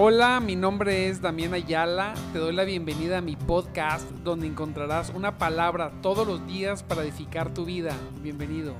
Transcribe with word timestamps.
Hola, 0.00 0.38
mi 0.38 0.54
nombre 0.54 1.08
es 1.08 1.20
Damián 1.20 1.54
Ayala. 1.54 2.14
Te 2.32 2.38
doy 2.38 2.54
la 2.54 2.62
bienvenida 2.62 3.18
a 3.18 3.20
mi 3.20 3.34
podcast 3.34 4.08
donde 4.22 4.46
encontrarás 4.46 5.10
una 5.10 5.38
palabra 5.38 5.90
todos 6.02 6.24
los 6.24 6.46
días 6.46 6.84
para 6.84 7.02
edificar 7.02 7.52
tu 7.52 7.64
vida. 7.64 7.96
Bienvenido. 8.22 8.76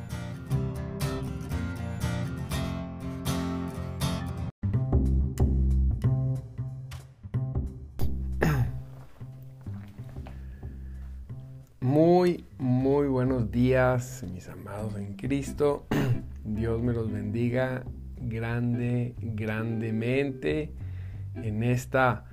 Muy, 11.80 12.44
muy 12.58 13.08
buenos 13.08 13.50
días, 13.50 14.24
mis 14.32 14.48
amados 14.48 14.94
en 14.94 15.16
Cristo. 15.16 15.84
Dios 16.44 16.80
me 16.80 16.92
los 16.92 17.10
bendiga 17.10 17.82
grande, 18.20 19.16
grandemente 19.18 20.72
en 21.42 21.62
esta 21.62 22.24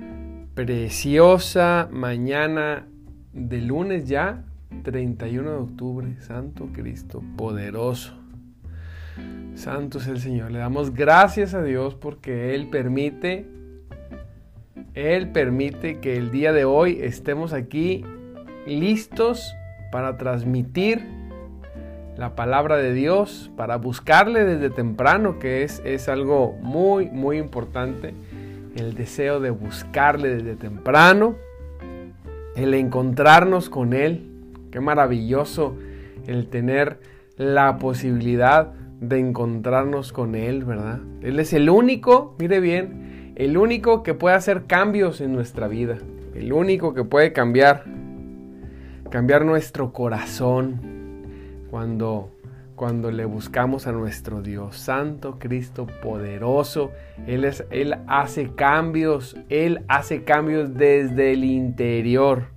preciosa 0.53 1.89
mañana 1.91 2.87
de 3.33 3.61
lunes 3.61 4.07
ya, 4.07 4.43
31 4.83 5.51
de 5.51 5.57
octubre, 5.57 6.21
Santo 6.21 6.69
Cristo, 6.73 7.21
poderoso. 7.37 8.17
Santo 9.55 9.99
es 9.99 10.07
el 10.07 10.19
Señor. 10.19 10.51
Le 10.51 10.59
damos 10.59 10.93
gracias 10.93 11.53
a 11.53 11.63
Dios 11.63 11.95
porque 11.95 12.55
Él 12.55 12.69
permite, 12.69 13.47
Él 14.93 15.31
permite 15.31 15.99
que 15.99 16.17
el 16.17 16.31
día 16.31 16.51
de 16.51 16.65
hoy 16.65 16.99
estemos 17.01 17.53
aquí 17.53 18.03
listos 18.65 19.53
para 19.91 20.17
transmitir 20.17 21.05
la 22.17 22.35
palabra 22.35 22.77
de 22.77 22.93
Dios, 22.93 23.51
para 23.57 23.75
buscarle 23.77 24.45
desde 24.45 24.69
temprano, 24.69 25.37
que 25.37 25.63
es, 25.63 25.81
es 25.85 26.07
algo 26.07 26.53
muy, 26.61 27.09
muy 27.09 27.37
importante 27.37 28.13
el 28.75 28.93
deseo 28.93 29.39
de 29.39 29.49
buscarle 29.49 30.35
desde 30.35 30.55
temprano, 30.55 31.35
el 32.55 32.73
encontrarnos 32.73 33.69
con 33.69 33.93
Él. 33.93 34.29
Qué 34.71 34.79
maravilloso 34.79 35.75
el 36.27 36.47
tener 36.47 36.99
la 37.37 37.77
posibilidad 37.77 38.73
de 38.99 39.19
encontrarnos 39.19 40.11
con 40.11 40.35
Él, 40.35 40.63
¿verdad? 40.65 40.99
Él 41.21 41.39
es 41.39 41.53
el 41.53 41.69
único, 41.69 42.35
mire 42.39 42.59
bien, 42.59 43.33
el 43.35 43.57
único 43.57 44.03
que 44.03 44.13
puede 44.13 44.35
hacer 44.35 44.65
cambios 44.65 45.21
en 45.21 45.33
nuestra 45.33 45.67
vida, 45.67 45.97
el 46.33 46.53
único 46.53 46.93
que 46.93 47.03
puede 47.03 47.33
cambiar, 47.33 47.83
cambiar 49.09 49.45
nuestro 49.45 49.93
corazón 49.93 50.79
cuando 51.69 52.29
cuando 52.75 53.11
le 53.11 53.25
buscamos 53.25 53.87
a 53.87 53.91
nuestro 53.91 54.41
Dios 54.41 54.77
Santo, 54.77 55.37
Cristo 55.39 55.87
poderoso. 56.01 56.91
Él, 57.25 57.45
es, 57.45 57.65
él 57.71 57.95
hace 58.07 58.51
cambios, 58.53 59.37
Él 59.49 59.83
hace 59.87 60.23
cambios 60.23 60.73
desde 60.75 61.33
el 61.33 61.43
interior, 61.43 62.47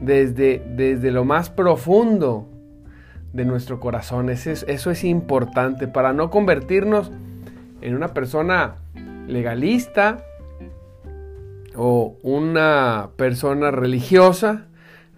desde, 0.00 0.62
desde 0.76 1.10
lo 1.10 1.24
más 1.24 1.50
profundo 1.50 2.48
de 3.32 3.44
nuestro 3.44 3.80
corazón. 3.80 4.30
Eso 4.30 4.50
es, 4.50 4.64
eso 4.68 4.90
es 4.90 5.04
importante 5.04 5.88
para 5.88 6.12
no 6.12 6.30
convertirnos 6.30 7.10
en 7.80 7.94
una 7.94 8.14
persona 8.14 8.76
legalista 9.26 10.24
o 11.76 12.16
una 12.22 13.10
persona 13.16 13.70
religiosa 13.70 14.67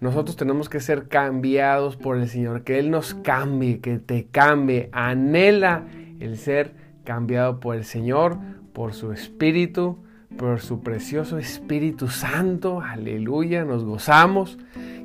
nosotros 0.01 0.35
tenemos 0.35 0.67
que 0.67 0.79
ser 0.79 1.07
cambiados 1.07 1.95
por 1.95 2.17
el 2.17 2.27
Señor, 2.27 2.63
que 2.63 2.79
Él 2.79 2.89
nos 2.89 3.13
cambie, 3.13 3.81
que 3.81 3.99
te 3.99 4.25
cambie. 4.25 4.89
Anhela 4.91 5.85
el 6.19 6.37
ser 6.37 6.73
cambiado 7.03 7.59
por 7.59 7.75
el 7.75 7.85
Señor, 7.85 8.39
por 8.73 8.93
su 8.93 9.11
Espíritu, 9.11 10.03
por 10.39 10.59
su 10.59 10.81
precioso 10.81 11.37
Espíritu 11.37 12.07
Santo. 12.07 12.81
Aleluya, 12.81 13.63
nos 13.63 13.85
gozamos. 13.85 14.57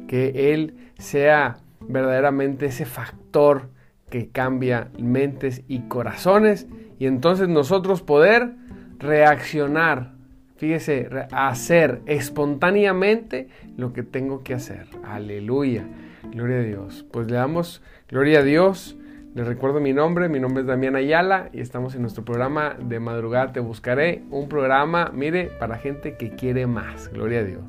Que 0.08 0.54
Él 0.54 0.92
sea 0.98 1.58
verdaderamente 1.80 2.64
ese 2.64 2.86
factor 2.86 3.68
que 4.08 4.30
cambia 4.30 4.88
mentes 4.98 5.62
y 5.68 5.80
corazones. 5.88 6.68
Y 6.98 7.04
entonces 7.04 7.48
nosotros 7.50 8.00
poder 8.00 8.54
reaccionar 8.98 10.15
Fíjese, 10.56 11.08
hacer 11.32 12.00
espontáneamente 12.06 13.48
lo 13.76 13.92
que 13.92 14.02
tengo 14.02 14.42
que 14.42 14.54
hacer. 14.54 14.86
Aleluya. 15.04 15.84
Gloria 16.30 16.58
a 16.58 16.62
Dios. 16.62 17.04
Pues 17.12 17.26
le 17.30 17.36
damos 17.36 17.82
gloria 18.08 18.38
a 18.38 18.42
Dios. 18.42 18.96
Les 19.34 19.46
recuerdo 19.46 19.80
mi 19.80 19.92
nombre, 19.92 20.30
mi 20.30 20.40
nombre 20.40 20.62
es 20.62 20.66
Damián 20.66 20.96
Ayala 20.96 21.50
y 21.52 21.60
estamos 21.60 21.94
en 21.94 22.00
nuestro 22.00 22.24
programa 22.24 22.74
de 22.80 23.00
madrugada 23.00 23.52
Te 23.52 23.60
Buscaré, 23.60 24.22
un 24.30 24.48
programa, 24.48 25.10
mire, 25.12 25.50
para 25.58 25.76
gente 25.76 26.16
que 26.16 26.30
quiere 26.30 26.66
más, 26.66 27.12
gloria 27.12 27.40
a 27.40 27.44
Dios. 27.44 27.64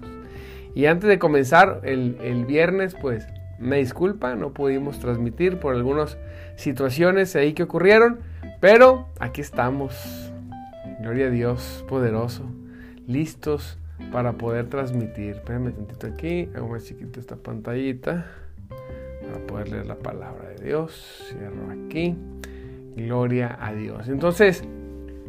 Y 0.74 0.86
antes 0.86 1.10
de 1.10 1.20
comenzar 1.20 1.82
el, 1.84 2.18
el 2.22 2.46
viernes, 2.46 2.96
pues 2.96 3.28
me 3.60 3.80
disculpa, 3.80 4.36
no 4.36 4.54
pudimos 4.54 5.00
transmitir 5.00 5.60
por 5.60 5.76
algunas 5.76 6.18
situaciones 6.56 7.36
ahí 7.36 7.52
que 7.52 7.64
ocurrieron, 7.64 8.20
pero 8.62 9.10
aquí 9.20 9.42
estamos, 9.42 10.32
gloria 11.02 11.26
a 11.26 11.32
Dios, 11.32 11.84
poderoso 11.90 12.46
listos 13.08 13.80
para 14.12 14.34
poder 14.34 14.68
transmitir. 14.68 15.36
Espérame 15.36 15.72
tantito 15.72 16.08
aquí, 16.08 16.50
hago 16.56 16.68
más 16.68 16.86
chiquita 16.86 17.20
esta 17.20 17.36
pantallita 17.36 18.28
para 19.26 19.48
poder 19.48 19.70
leer 19.70 19.86
la 19.88 19.96
palabra 19.96 20.50
de 20.50 20.66
Dios. 20.66 21.26
Cierro 21.30 21.72
aquí. 21.72 22.16
Gloria 22.96 23.58
a 23.60 23.74
Dios. 23.74 24.08
Entonces, 24.10 24.64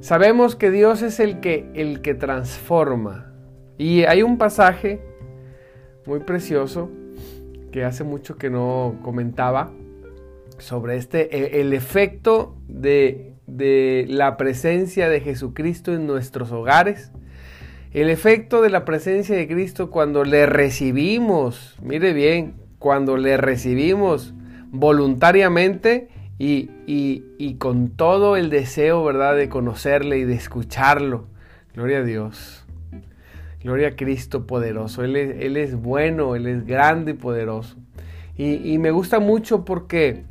sabemos 0.01 0.57
que 0.57 0.71
Dios 0.71 1.03
es 1.03 1.21
el 1.21 1.41
que, 1.41 1.71
el 1.75 2.01
que 2.01 2.15
transforma. 2.15 3.33
Y 3.77 4.05
hay 4.05 4.23
un 4.23 4.39
pasaje 4.39 5.01
muy 6.07 6.21
precioso 6.21 6.91
que 7.71 7.85
hace 7.85 8.05
mucho 8.05 8.37
que 8.37 8.49
no 8.49 8.99
comentaba 9.03 9.71
sobre 10.57 10.97
este, 10.97 11.37
e, 11.37 11.61
el 11.61 11.75
efecto 11.75 12.57
de, 12.67 13.35
de 13.47 14.07
la 14.09 14.37
presencia 14.37 15.09
de 15.09 15.21
Jesucristo 15.21 15.93
en 15.93 16.07
nuestros 16.07 16.51
hogares 16.51 17.13
el 17.93 18.11
efecto 18.11 18.61
de 18.61 18.71
la 18.71 18.85
presencia 18.85 19.37
de 19.37 19.49
Cristo 19.49 19.91
cuando 19.91 20.25
le 20.25 20.47
recibimos, 20.47 21.77
mire 21.83 22.13
bien, 22.13 22.55
cuando 22.79 23.17
le 23.17 23.37
recibimos 23.37 24.35
voluntariamente 24.71 26.09
y, 26.39 27.55
con 27.59 27.91
todo 27.91 28.37
el 28.37 28.51
deseo, 28.51 29.03
¿verdad?, 29.05 29.37
de 29.37 29.49
conocerle 29.49 30.19
y 30.19 30.25
de 30.25 30.35
escucharlo. 30.35 31.27
Gloria 31.75 31.99
a 31.99 32.03
Dios. 32.03 32.65
Gloria 33.63 33.89
a 33.89 33.97
Cristo 33.97 34.47
poderoso. 34.47 35.03
Él 35.03 35.17
es, 35.17 35.41
él 35.41 35.57
es 35.57 35.75
bueno, 35.75 36.37
Él 36.37 36.47
es 36.47 36.67
grande 36.67 37.13
y 37.13 37.15
poderoso. 37.15 37.77
Y, 38.37 38.79
me 38.79 38.93
gusta 38.93 39.19
mucho 39.19 39.65
porque, 39.65 40.23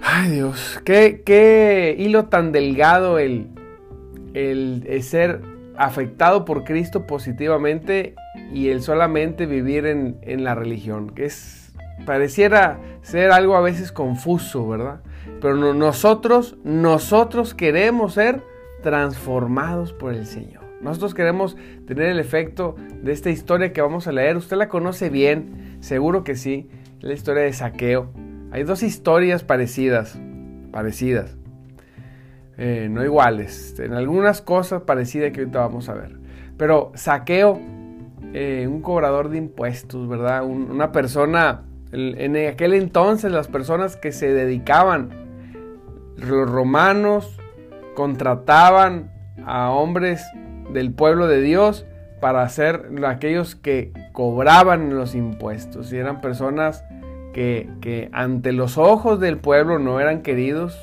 ay 0.00 0.30
Dios, 0.30 0.80
qué, 0.84 1.22
qué 1.26 1.96
hilo 1.98 2.26
tan 2.26 2.52
delgado 2.52 3.18
el, 3.18 3.48
el, 4.32 4.84
el 4.86 5.02
ser 5.02 5.55
afectado 5.78 6.44
por 6.44 6.64
Cristo 6.64 7.06
positivamente 7.06 8.14
y 8.52 8.68
el 8.68 8.82
solamente 8.82 9.46
vivir 9.46 9.86
en, 9.86 10.44
la 10.44 10.54
religión, 10.54 11.10
que 11.10 11.26
es, 11.26 11.72
pareciera 12.04 12.78
ser 13.02 13.30
algo 13.30 13.56
a 13.56 13.60
veces 13.60 13.92
confuso, 13.92 14.68
¿verdad? 14.68 15.00
Pero 15.40 15.74
nosotros, 15.74 16.56
nosotros 16.64 17.54
queremos 17.54 18.14
ser 18.14 18.42
transformados 18.82 19.92
por 19.92 20.14
el 20.14 20.26
Señor. 20.26 20.64
Nosotros 20.80 21.14
queremos 21.14 21.56
tener 21.86 22.10
el 22.10 22.18
efecto 22.18 22.76
de 23.02 23.12
esta 23.12 23.30
historia 23.30 23.72
que 23.72 23.80
vamos 23.80 24.06
a 24.06 24.12
leer. 24.12 24.36
Usted 24.36 24.56
la 24.56 24.68
conoce 24.68 25.08
bien, 25.08 25.78
seguro 25.80 26.22
que 26.22 26.36
sí, 26.36 26.68
la 27.00 27.12
historia 27.12 27.42
de 27.42 27.52
Saqueo. 27.52 28.12
Hay 28.52 28.62
dos 28.62 28.82
historias 28.82 29.42
parecidas, 29.42 30.18
parecidas. 30.70 31.36
Eh, 32.58 32.88
no 32.90 33.04
iguales, 33.04 33.78
en 33.78 33.92
algunas 33.92 34.40
cosas 34.40 34.82
parecidas 34.82 35.30
que 35.32 35.40
ahorita 35.40 35.58
vamos 35.60 35.90
a 35.90 35.94
ver. 35.94 36.16
Pero 36.56 36.90
saqueo, 36.94 37.60
eh, 38.32 38.66
un 38.66 38.80
cobrador 38.80 39.28
de 39.28 39.36
impuestos, 39.36 40.08
¿verdad? 40.08 40.42
una 40.44 40.90
persona, 40.90 41.64
en 41.92 42.36
aquel 42.48 42.72
entonces 42.72 43.30
las 43.30 43.48
personas 43.48 43.96
que 43.96 44.10
se 44.10 44.32
dedicaban, 44.32 45.10
los 46.16 46.50
romanos 46.50 47.38
contrataban 47.94 49.10
a 49.44 49.70
hombres 49.70 50.24
del 50.72 50.92
pueblo 50.92 51.28
de 51.28 51.42
Dios 51.42 51.86
para 52.20 52.48
ser 52.48 52.90
aquellos 53.06 53.54
que 53.54 53.92
cobraban 54.12 54.96
los 54.96 55.14
impuestos. 55.14 55.92
Y 55.92 55.98
eran 55.98 56.22
personas 56.22 56.84
que, 57.34 57.68
que 57.82 58.08
ante 58.12 58.52
los 58.52 58.78
ojos 58.78 59.20
del 59.20 59.36
pueblo 59.36 59.78
no 59.78 60.00
eran 60.00 60.22
queridos, 60.22 60.78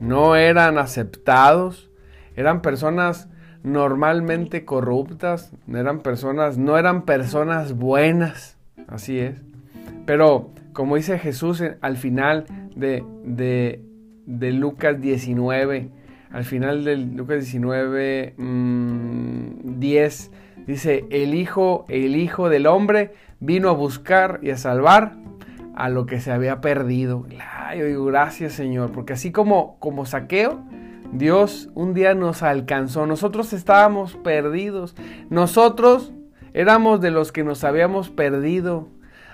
no 0.00 0.36
eran 0.36 0.78
aceptados, 0.78 1.90
eran 2.36 2.62
personas 2.62 3.28
normalmente 3.62 4.64
corruptas, 4.64 5.52
eran 5.72 6.00
personas, 6.00 6.58
no 6.58 6.78
eran 6.78 7.02
personas 7.02 7.74
buenas, 7.74 8.56
así 8.86 9.18
es. 9.18 9.36
Pero 10.06 10.50
como 10.72 10.96
dice 10.96 11.18
Jesús 11.18 11.62
al 11.80 11.96
final 11.96 12.46
de, 12.76 13.04
de, 13.24 13.82
de 14.26 14.52
Lucas 14.52 15.00
19, 15.00 15.90
al 16.30 16.44
final 16.44 16.84
del 16.84 17.16
Lucas 17.16 17.38
19, 17.38 18.34
10, 18.36 18.38
mm, 18.38 20.66
dice, 20.66 21.04
el 21.10 21.34
hijo, 21.34 21.84
el 21.88 22.16
hijo 22.16 22.48
del 22.48 22.66
hombre 22.66 23.12
vino 23.40 23.70
a 23.70 23.72
buscar 23.72 24.40
y 24.42 24.50
a 24.50 24.56
salvar 24.56 25.16
a 25.78 25.88
lo 25.88 26.06
que 26.06 26.20
se 26.20 26.32
había 26.32 26.60
perdido. 26.60 27.24
Ay, 27.40 27.80
digo, 27.80 28.04
gracias 28.06 28.52
Señor, 28.52 28.90
porque 28.90 29.12
así 29.12 29.30
como, 29.30 29.78
como 29.78 30.06
saqueo, 30.06 30.60
Dios 31.12 31.70
un 31.72 31.94
día 31.94 32.14
nos 32.14 32.42
alcanzó. 32.42 33.06
Nosotros 33.06 33.52
estábamos 33.52 34.16
perdidos. 34.16 34.96
Nosotros 35.30 36.12
éramos 36.52 37.00
de 37.00 37.12
los 37.12 37.30
que 37.30 37.44
nos 37.44 37.62
habíamos 37.62 38.10
perdido. 38.10 38.88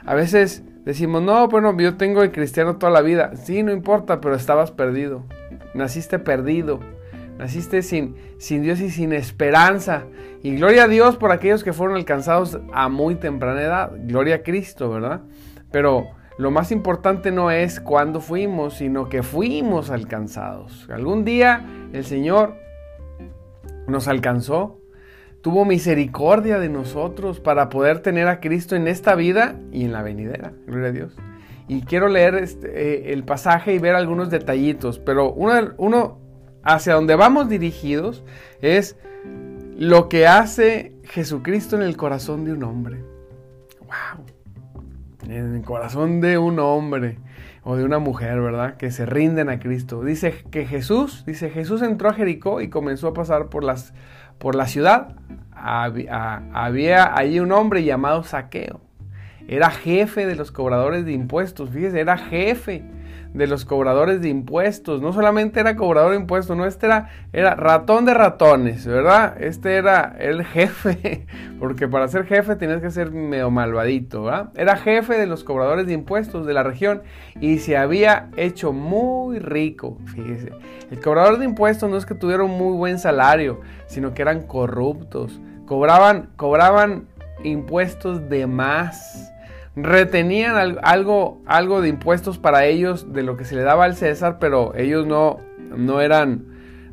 A 0.04 0.14
veces 0.14 0.62
decimos, 0.84 1.22
no, 1.22 1.48
bueno, 1.48 1.74
yo 1.78 1.96
tengo 1.96 2.22
el 2.22 2.30
cristiano 2.30 2.76
toda 2.76 2.92
la 2.92 3.00
vida. 3.00 3.34
Sí, 3.36 3.62
no 3.62 3.72
importa, 3.72 4.20
pero 4.20 4.34
estabas 4.34 4.70
perdido. 4.70 5.24
Naciste 5.72 6.18
perdido. 6.18 6.80
Naciste 7.38 7.80
sin, 7.80 8.16
sin 8.36 8.62
Dios 8.62 8.80
y 8.80 8.90
sin 8.90 9.14
esperanza. 9.14 10.02
Y 10.42 10.56
gloria 10.56 10.84
a 10.84 10.88
Dios 10.88 11.16
por 11.16 11.32
aquellos 11.32 11.64
que 11.64 11.72
fueron 11.72 11.96
alcanzados 11.96 12.60
a 12.74 12.90
muy 12.90 13.14
temprana 13.14 13.62
edad. 13.62 13.92
Gloria 13.96 14.34
a 14.36 14.42
Cristo, 14.42 14.90
¿verdad? 14.90 15.22
Pero 15.72 16.10
lo 16.36 16.50
más 16.50 16.72
importante 16.72 17.30
no 17.30 17.50
es 17.50 17.80
cuándo 17.80 18.20
fuimos, 18.20 18.74
sino 18.74 19.08
que 19.08 19.22
fuimos 19.22 19.90
alcanzados. 19.90 20.88
Algún 20.90 21.24
día 21.24 21.64
el 21.92 22.04
Señor 22.04 22.56
nos 23.86 24.08
alcanzó, 24.08 24.80
tuvo 25.42 25.64
misericordia 25.64 26.58
de 26.58 26.68
nosotros 26.68 27.38
para 27.38 27.68
poder 27.68 28.00
tener 28.00 28.26
a 28.28 28.40
Cristo 28.40 28.74
en 28.74 28.88
esta 28.88 29.14
vida 29.14 29.56
y 29.70 29.84
en 29.84 29.92
la 29.92 30.02
venidera. 30.02 30.52
Gloria 30.66 30.88
a 30.88 30.92
Dios. 30.92 31.16
Y 31.68 31.82
quiero 31.82 32.08
leer 32.08 32.34
este, 32.34 32.68
eh, 32.68 33.12
el 33.12 33.24
pasaje 33.24 33.72
y 33.74 33.78
ver 33.78 33.94
algunos 33.94 34.28
detallitos, 34.30 34.98
pero 34.98 35.32
uno, 35.32 35.72
uno 35.78 36.18
hacia 36.62 36.94
donde 36.94 37.14
vamos 37.14 37.48
dirigidos 37.48 38.24
es 38.60 38.96
lo 39.76 40.08
que 40.08 40.26
hace 40.26 40.96
Jesucristo 41.04 41.76
en 41.76 41.82
el 41.82 41.96
corazón 41.96 42.44
de 42.44 42.52
un 42.52 42.64
hombre. 42.64 43.04
¡Wow! 43.80 44.33
En 45.28 45.56
el 45.56 45.62
corazón 45.62 46.20
de 46.20 46.38
un 46.38 46.58
hombre 46.58 47.18
o 47.62 47.76
de 47.76 47.84
una 47.84 47.98
mujer, 47.98 48.40
¿verdad? 48.40 48.76
Que 48.76 48.90
se 48.90 49.06
rinden 49.06 49.48
a 49.48 49.58
Cristo. 49.58 50.02
Dice 50.02 50.44
que 50.50 50.66
Jesús, 50.66 51.24
dice 51.26 51.50
Jesús 51.50 51.82
entró 51.82 52.10
a 52.10 52.14
Jericó 52.14 52.60
y 52.60 52.68
comenzó 52.68 53.08
a 53.08 53.14
pasar 53.14 53.48
por, 53.48 53.64
las, 53.64 53.94
por 54.38 54.54
la 54.54 54.66
ciudad. 54.66 55.16
Había 55.54 57.16
allí 57.16 57.40
un 57.40 57.52
hombre 57.52 57.84
llamado 57.84 58.22
Saqueo. 58.22 58.80
Era 59.48 59.70
jefe 59.70 60.26
de 60.26 60.36
los 60.36 60.50
cobradores 60.52 61.04
de 61.04 61.12
impuestos, 61.12 61.70
fíjese, 61.70 62.00
era 62.00 62.16
jefe 62.16 62.82
de 63.34 63.48
los 63.48 63.64
cobradores 63.64 64.22
de 64.22 64.28
impuestos. 64.28 65.02
No 65.02 65.12
solamente 65.12 65.60
era 65.60 65.76
cobrador 65.76 66.12
de 66.12 66.18
impuestos, 66.18 66.56
no, 66.56 66.64
este 66.64 66.86
era, 66.86 67.10
era 67.32 67.54
ratón 67.56 68.04
de 68.04 68.14
ratones, 68.14 68.86
¿verdad? 68.86 69.36
Este 69.40 69.74
era 69.74 70.16
el 70.18 70.44
jefe, 70.46 71.26
porque 71.58 71.88
para 71.88 72.08
ser 72.08 72.24
jefe 72.24 72.56
tenías 72.56 72.80
que 72.80 72.90
ser 72.90 73.10
medio 73.10 73.50
malvadito, 73.50 74.22
¿verdad? 74.22 74.50
Era 74.54 74.76
jefe 74.76 75.18
de 75.18 75.26
los 75.26 75.44
cobradores 75.44 75.86
de 75.86 75.92
impuestos 75.92 76.46
de 76.46 76.54
la 76.54 76.62
región 76.62 77.02
y 77.40 77.58
se 77.58 77.76
había 77.76 78.30
hecho 78.36 78.72
muy 78.72 79.40
rico, 79.40 79.98
fíjese. 80.06 80.52
El 80.90 81.00
cobrador 81.00 81.38
de 81.38 81.44
impuestos 81.44 81.90
no 81.90 81.96
es 81.96 82.06
que 82.06 82.14
tuviera 82.14 82.44
un 82.44 82.56
muy 82.56 82.76
buen 82.76 83.00
salario, 83.00 83.60
sino 83.86 84.14
que 84.14 84.22
eran 84.22 84.42
corruptos. 84.46 85.40
Cobraban, 85.66 86.30
cobraban 86.36 87.08
impuestos 87.42 88.28
de 88.28 88.46
más 88.46 89.33
retenían 89.76 90.78
algo, 90.82 91.40
algo 91.46 91.80
de 91.80 91.88
impuestos 91.88 92.38
para 92.38 92.64
ellos 92.66 93.12
de 93.12 93.22
lo 93.22 93.36
que 93.36 93.44
se 93.44 93.56
le 93.56 93.62
daba 93.62 93.84
al 93.84 93.96
César, 93.96 94.38
pero 94.38 94.74
ellos 94.74 95.06
no, 95.06 95.40
no 95.76 96.00
eran, 96.00 96.46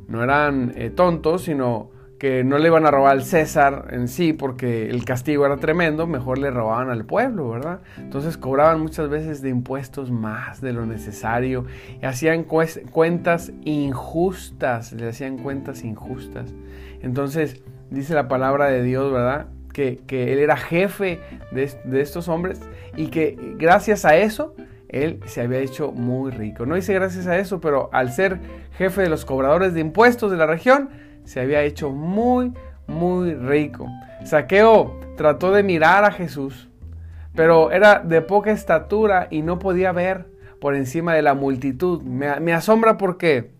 no 0.07 0.23
eran 0.23 0.73
eh, 0.75 0.89
tontos, 0.89 1.43
sino 1.43 1.91
que 2.21 2.43
no 2.43 2.59
le 2.59 2.67
iban 2.67 2.85
a 2.85 2.91
robar 2.91 3.13
al 3.13 3.23
César 3.23 3.87
en 3.89 4.07
sí 4.07 4.31
porque 4.31 4.91
el 4.91 5.05
castigo 5.05 5.43
era 5.43 5.57
tremendo, 5.57 6.05
mejor 6.05 6.37
le 6.37 6.51
robaban 6.51 6.91
al 6.91 7.03
pueblo, 7.03 7.49
¿verdad? 7.49 7.79
Entonces 7.97 8.37
cobraban 8.37 8.79
muchas 8.79 9.09
veces 9.09 9.41
de 9.41 9.49
impuestos 9.49 10.11
más 10.11 10.61
de 10.61 10.71
lo 10.71 10.85
necesario 10.85 11.65
y 11.99 12.05
hacían 12.05 12.43
cuentas 12.43 13.51
injustas, 13.63 14.91
le 14.91 15.09
hacían 15.09 15.39
cuentas 15.39 15.83
injustas. 15.83 16.53
Entonces 17.01 17.63
dice 17.89 18.13
la 18.13 18.27
palabra 18.27 18.67
de 18.67 18.83
Dios, 18.83 19.11
¿verdad? 19.11 19.47
Que, 19.71 19.99
él 20.09 20.39
era 20.39 20.57
jefe 20.57 21.19
de, 21.51 22.01
estos 22.01 22.27
hombres 22.27 22.61
y 22.95 23.07
que 23.07 23.37
gracias 23.57 24.05
a 24.05 24.17
eso 24.17 24.55
él 24.89 25.19
se 25.25 25.41
había 25.41 25.59
hecho 25.59 25.91
muy 25.91 26.31
rico. 26.31 26.65
No 26.65 26.75
dice 26.75 26.93
gracias 26.93 27.27
a 27.27 27.37
eso, 27.37 27.61
pero 27.61 27.89
al 27.93 28.11
ser 28.11 28.39
jefe 28.77 29.01
de 29.01 29.09
los 29.09 29.23
cobradores 29.23 29.73
de 29.73 29.79
impuestos 29.79 30.31
de 30.31 30.37
la 30.37 30.45
región, 30.45 30.89
se 31.23 31.39
había 31.39 31.61
hecho 31.63 31.91
muy, 31.91 32.53
muy 32.87 33.33
rico. 33.33 33.87
Saqueo 34.25 34.99
trató 35.15 35.51
de 35.51 35.63
mirar 35.63 36.03
a 36.03 36.11
Jesús, 36.11 36.69
pero 37.35 37.71
era 37.71 37.99
de 37.99 38.21
poca 38.21 38.51
estatura 38.51 39.27
y 39.31 39.41
no 39.43 39.59
podía 39.59 39.93
ver 39.93 40.25
por 40.59 40.75
encima 40.75 41.13
de 41.13 41.21
la 41.21 41.33
multitud. 41.33 42.01
Me, 42.03 42.39
me 42.41 42.53
asombra 42.53 42.97
porque 42.97 43.51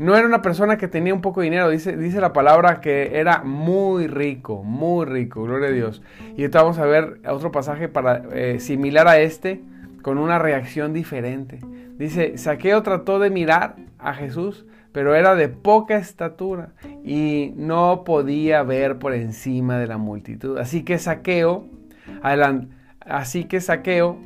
no 0.00 0.16
era 0.16 0.26
una 0.26 0.40
persona 0.40 0.78
que 0.78 0.88
tenía 0.88 1.12
un 1.12 1.20
poco 1.20 1.40
de 1.40 1.50
dinero, 1.50 1.68
dice, 1.68 1.94
dice 1.94 2.22
la 2.22 2.32
palabra 2.32 2.80
que 2.80 3.18
era 3.20 3.42
muy 3.42 4.06
rico, 4.06 4.62
muy 4.62 5.04
rico, 5.04 5.42
gloria 5.42 5.68
a 5.68 5.72
Dios. 5.72 6.00
Y 6.38 6.40
ahorita 6.40 6.62
vamos 6.62 6.78
a 6.78 6.86
ver 6.86 7.20
otro 7.28 7.52
pasaje 7.52 7.86
para, 7.88 8.22
eh, 8.32 8.60
similar 8.60 9.06
a 9.08 9.20
este, 9.20 9.60
con 10.00 10.16
una 10.16 10.38
reacción 10.38 10.94
diferente. 10.94 11.58
Dice, 11.98 12.38
Saqueo 12.38 12.82
trató 12.82 13.18
de 13.18 13.28
mirar 13.28 13.76
a 13.98 14.14
Jesús, 14.14 14.64
pero 14.90 15.14
era 15.14 15.34
de 15.34 15.50
poca 15.50 15.98
estatura 15.98 16.70
y 17.04 17.52
no 17.56 18.02
podía 18.02 18.62
ver 18.62 18.98
por 18.98 19.12
encima 19.12 19.76
de 19.76 19.86
la 19.86 19.98
multitud. 19.98 20.56
Así 20.56 20.82
que 20.82 20.96
Saqueo, 20.96 21.66
así 23.04 23.44
que 23.44 23.60
Saqueo 23.60 24.18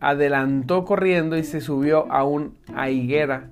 adelantó 0.00 0.84
corriendo 0.84 1.36
y 1.36 1.44
se 1.44 1.60
subió 1.60 2.10
a 2.10 2.24
una 2.24 2.90
higuera 2.90 3.50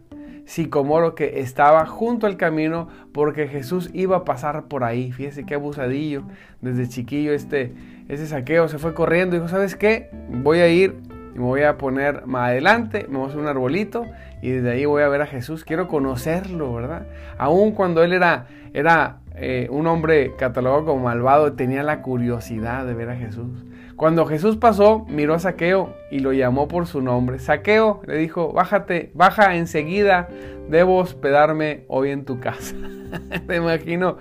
sicomoro 0.49 1.15
que 1.15 1.41
estaba 1.41 1.85
junto 1.85 2.27
al 2.27 2.39
camino 2.39 2.89
porque 3.13 3.49
Jesús 3.49 3.91
iba 3.93 4.17
a 4.17 4.25
pasar 4.25 4.65
por 4.65 4.83
ahí. 4.83 5.13
Fíjese 5.13 5.45
qué 5.45 5.57
abusadillo. 5.57 6.23
Desde 6.63 6.89
chiquillo 6.89 7.35
este, 7.35 7.75
ese 8.09 8.27
saqueo 8.27 8.67
se 8.69 8.79
fue 8.79 8.95
corriendo 8.95 9.37
y 9.37 9.41
dijo, 9.41 9.51
¿sabes 9.51 9.77
qué? 9.77 10.09
Voy 10.31 10.61
a 10.61 10.69
ir 10.69 10.97
y 11.35 11.39
me 11.39 11.45
voy 11.45 11.63
a 11.65 11.77
poner 11.77 12.27
más 12.27 12.49
adelante, 12.49 13.07
me 13.11 13.19
voy 13.19 13.27
a 13.27 13.29
hacer 13.29 13.41
un 13.41 13.47
arbolito 13.47 14.07
y 14.41 14.51
desde 14.51 14.71
ahí 14.71 14.87
voy 14.87 15.03
a 15.03 15.09
ver 15.09 15.21
a 15.21 15.27
Jesús. 15.27 15.65
Quiero 15.65 15.87
conocerlo, 15.87 16.73
¿verdad? 16.73 17.07
Aún 17.37 17.73
cuando 17.73 18.03
él 18.03 18.15
era, 18.15 18.47
era 18.73 19.19
eh, 19.35 19.69
un 19.71 19.87
hombre 19.87 20.35
catalogado 20.39 20.87
como 20.87 21.05
malvado, 21.05 21.53
tenía 21.53 21.83
la 21.83 22.01
curiosidad 22.01 22.87
de 22.87 22.95
ver 22.95 23.11
a 23.11 23.17
Jesús. 23.17 23.67
Cuando 23.99 24.27
Jesús 24.27 24.57
pasó, 24.57 25.05
miró 25.09 25.35
a 25.35 25.41
Saqueo 25.41 25.93
y 26.09 26.21
lo 26.21 26.33
llamó 26.33 26.69
por 26.69 26.87
su 26.87 27.03
nombre. 27.03 27.41
Saqueo 27.41 28.01
le 28.07 28.17
dijo, 28.17 28.53
bájate, 28.53 29.11
baja 29.13 29.57
enseguida, 29.57 30.29
debo 30.69 30.99
hospedarme 30.99 31.85
hoy 31.89 32.11
en 32.11 32.25
tu 32.25 32.39
casa. 32.39 32.77
Te 33.49 33.57
imagino, 33.57 34.19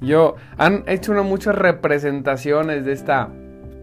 yo, 0.00 0.34
han 0.58 0.82
hecho 0.88 1.12
una, 1.12 1.22
muchas 1.22 1.54
representaciones 1.54 2.84
de, 2.84 2.90
esta, 2.90 3.28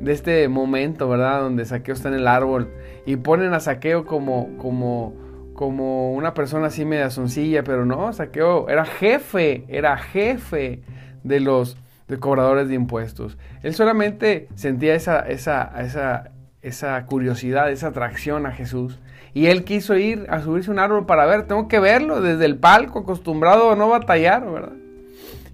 de 0.02 0.12
este 0.12 0.50
momento, 0.50 1.08
¿verdad? 1.08 1.40
Donde 1.40 1.64
Saqueo 1.64 1.94
está 1.94 2.10
en 2.10 2.16
el 2.16 2.28
árbol 2.28 2.70
y 3.06 3.16
ponen 3.16 3.54
a 3.54 3.62
Saqueo 3.62 4.06
como, 4.06 4.58
como, 4.58 5.14
como 5.54 6.12
una 6.12 6.34
persona 6.34 6.68
así 6.68 6.84
media 6.84 7.10
soncilla, 7.10 7.64
pero 7.64 7.86
no, 7.86 8.12
Saqueo 8.12 8.68
era 8.68 8.84
jefe, 8.84 9.64
era 9.70 9.96
jefe 9.96 10.82
de 11.24 11.40
los 11.40 11.78
de 12.08 12.20
cobradores 12.20 12.68
de 12.68 12.76
impuestos. 12.76 13.38
Él 13.64 13.74
solamente 13.74 14.48
sentía 14.56 14.96
esa, 14.96 15.20
esa, 15.20 15.72
esa, 15.82 16.32
esa 16.62 17.06
curiosidad, 17.06 17.72
esa 17.72 17.88
atracción 17.88 18.46
a 18.46 18.52
Jesús. 18.52 19.00
Y 19.34 19.48
él 19.48 19.66
quiso 19.66 19.96
ir 19.96 20.26
a 20.30 20.42
subirse 20.42 20.72
un 20.72 20.80
árbol 20.80 21.06
para 21.06 21.26
ver, 21.26 21.44
tengo 21.44 21.68
que 21.68 21.80
verlo 21.80 22.22
desde 22.22 22.46
el 22.46 22.58
palco, 22.58 23.00
acostumbrado 23.00 23.72
a 23.72 23.76
no 23.76 23.90
batallar, 23.90 24.50
¿verdad? 24.50 24.74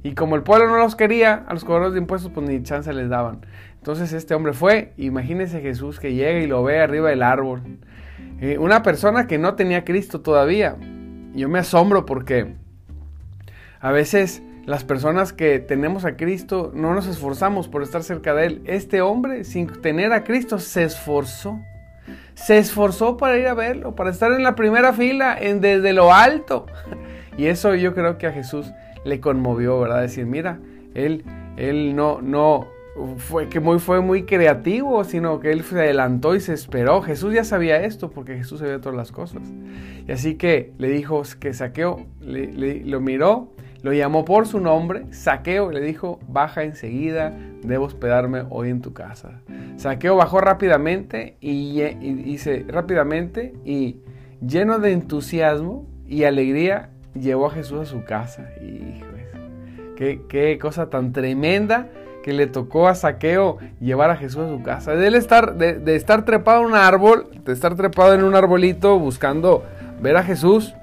Y 0.03 0.15
como 0.15 0.35
el 0.35 0.43
pueblo 0.43 0.67
no 0.67 0.77
los 0.77 0.95
quería, 0.95 1.43
a 1.47 1.53
los 1.53 1.63
cobradores 1.63 1.93
de 1.93 1.99
impuestos 1.99 2.31
pues 2.33 2.47
ni 2.47 2.61
chance 2.63 2.91
les 2.93 3.09
daban. 3.09 3.45
Entonces 3.77 4.13
este 4.13 4.35
hombre 4.35 4.53
fue, 4.53 4.93
imagínense 4.97 5.61
Jesús 5.61 5.99
que 5.99 6.13
llega 6.13 6.39
y 6.39 6.47
lo 6.47 6.63
ve 6.63 6.79
arriba 6.79 7.09
del 7.09 7.23
árbol. 7.23 7.61
Eh, 8.39 8.57
una 8.57 8.83
persona 8.83 9.27
que 9.27 9.37
no 9.37 9.55
tenía 9.55 9.85
Cristo 9.85 10.21
todavía. 10.21 10.75
Yo 11.33 11.49
me 11.49 11.59
asombro 11.59 12.05
porque 12.05 12.55
a 13.79 13.91
veces 13.91 14.43
las 14.65 14.83
personas 14.83 15.33
que 15.33 15.59
tenemos 15.59 16.05
a 16.05 16.15
Cristo 16.15 16.71
no 16.73 16.93
nos 16.93 17.07
esforzamos 17.07 17.67
por 17.67 17.83
estar 17.83 18.03
cerca 18.03 18.33
de 18.33 18.45
Él. 18.45 18.61
Este 18.65 19.01
hombre, 19.01 19.43
sin 19.43 19.67
tener 19.67 20.13
a 20.13 20.23
Cristo, 20.23 20.59
se 20.59 20.83
esforzó. 20.83 21.59
Se 22.35 22.57
esforzó 22.57 23.17
para 23.17 23.37
ir 23.37 23.47
a 23.47 23.53
verlo, 23.53 23.95
para 23.95 24.09
estar 24.09 24.31
en 24.31 24.43
la 24.43 24.55
primera 24.55 24.93
fila, 24.93 25.37
en, 25.39 25.61
desde 25.61 25.93
lo 25.93 26.13
alto. 26.13 26.65
Y 27.35 27.47
eso 27.47 27.73
yo 27.73 27.95
creo 27.95 28.19
que 28.19 28.27
a 28.27 28.31
Jesús 28.31 28.71
le 29.05 29.19
conmovió, 29.19 29.79
¿verdad? 29.79 30.01
Decir, 30.01 30.27
mira, 30.27 30.59
Él, 30.93 31.25
él 31.57 31.95
no, 31.95 32.21
no, 32.21 32.67
fue 33.17 33.49
que 33.49 33.59
muy, 33.59 33.79
fue 33.79 34.01
muy 34.01 34.23
creativo, 34.23 35.03
sino 35.03 35.39
que 35.39 35.51
él 35.51 35.63
se 35.63 35.79
adelantó 35.79 36.35
y 36.35 36.39
se 36.39 36.53
esperó. 36.53 37.01
Jesús 37.01 37.33
ya 37.33 37.43
sabía 37.43 37.83
esto 37.83 38.11
porque 38.11 38.37
Jesús 38.37 38.59
sabía 38.59 38.79
todas 38.79 38.95
las 38.95 39.11
cosas. 39.11 39.41
Y 40.07 40.11
así 40.11 40.35
que 40.35 40.73
le 40.77 40.89
dijo 40.89 41.23
que 41.39 41.53
Saqueo 41.53 42.05
lo 42.21 43.01
miró, 43.01 43.49
lo 43.83 43.93
llamó 43.93 44.25
por 44.25 44.47
su 44.47 44.59
nombre, 44.59 45.05
Saqueo, 45.11 45.71
y 45.71 45.75
le 45.75 45.81
dijo, 45.81 46.19
baja 46.27 46.63
enseguida, 46.63 47.33
debo 47.63 47.85
hospedarme 47.85 48.43
hoy 48.49 48.69
en 48.69 48.81
tu 48.81 48.93
casa. 48.93 49.41
Saqueo 49.75 50.15
bajó 50.15 50.39
rápidamente 50.39 51.37
y, 51.41 51.81
dice 52.23 52.65
rápidamente 52.67 53.53
y 53.65 53.97
lleno 54.45 54.79
de 54.79 54.93
entusiasmo 54.93 55.85
y 56.07 56.23
alegría 56.23 56.89
llevó 57.13 57.47
a 57.47 57.51
Jesús 57.51 57.81
a 57.81 57.85
su 57.85 58.03
casa. 58.05 58.49
Hijo, 58.61 59.05
qué, 59.97 60.21
qué 60.27 60.57
cosa 60.57 60.89
tan 60.89 61.11
tremenda 61.11 61.89
que 62.23 62.33
le 62.33 62.47
tocó 62.47 62.87
a 62.87 62.95
Saqueo 62.95 63.57
llevar 63.79 64.09
a 64.09 64.15
Jesús 64.15 64.43
a 64.43 64.49
su 64.49 64.63
casa. 64.63 64.95
De 64.95 65.07
él 65.07 65.15
estar, 65.15 65.55
de, 65.55 65.95
estar 65.95 66.25
trepado 66.25 66.61
en 66.61 66.67
un 66.67 66.75
árbol, 66.75 67.27
de 67.43 67.51
estar 67.51 67.75
trepado 67.75 68.13
en 68.13 68.23
un 68.23 68.33
arbolito 68.33 68.97
buscando 68.97 69.63
ver 70.01 70.17
a 70.17 70.23
Jesús, 70.23 70.73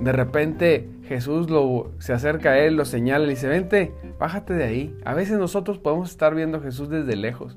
de 0.00 0.12
repente 0.12 0.88
Jesús 1.06 1.50
lo, 1.50 1.92
se 1.98 2.12
acerca 2.12 2.50
a 2.50 2.58
él, 2.58 2.76
lo 2.76 2.84
señala 2.84 3.26
y 3.26 3.30
dice, 3.30 3.48
vente, 3.48 3.94
bájate 4.18 4.54
de 4.54 4.64
ahí. 4.64 4.98
A 5.04 5.14
veces 5.14 5.38
nosotros 5.38 5.78
podemos 5.78 6.10
estar 6.10 6.34
viendo 6.34 6.58
a 6.58 6.60
Jesús 6.60 6.88
desde 6.88 7.16
lejos, 7.16 7.56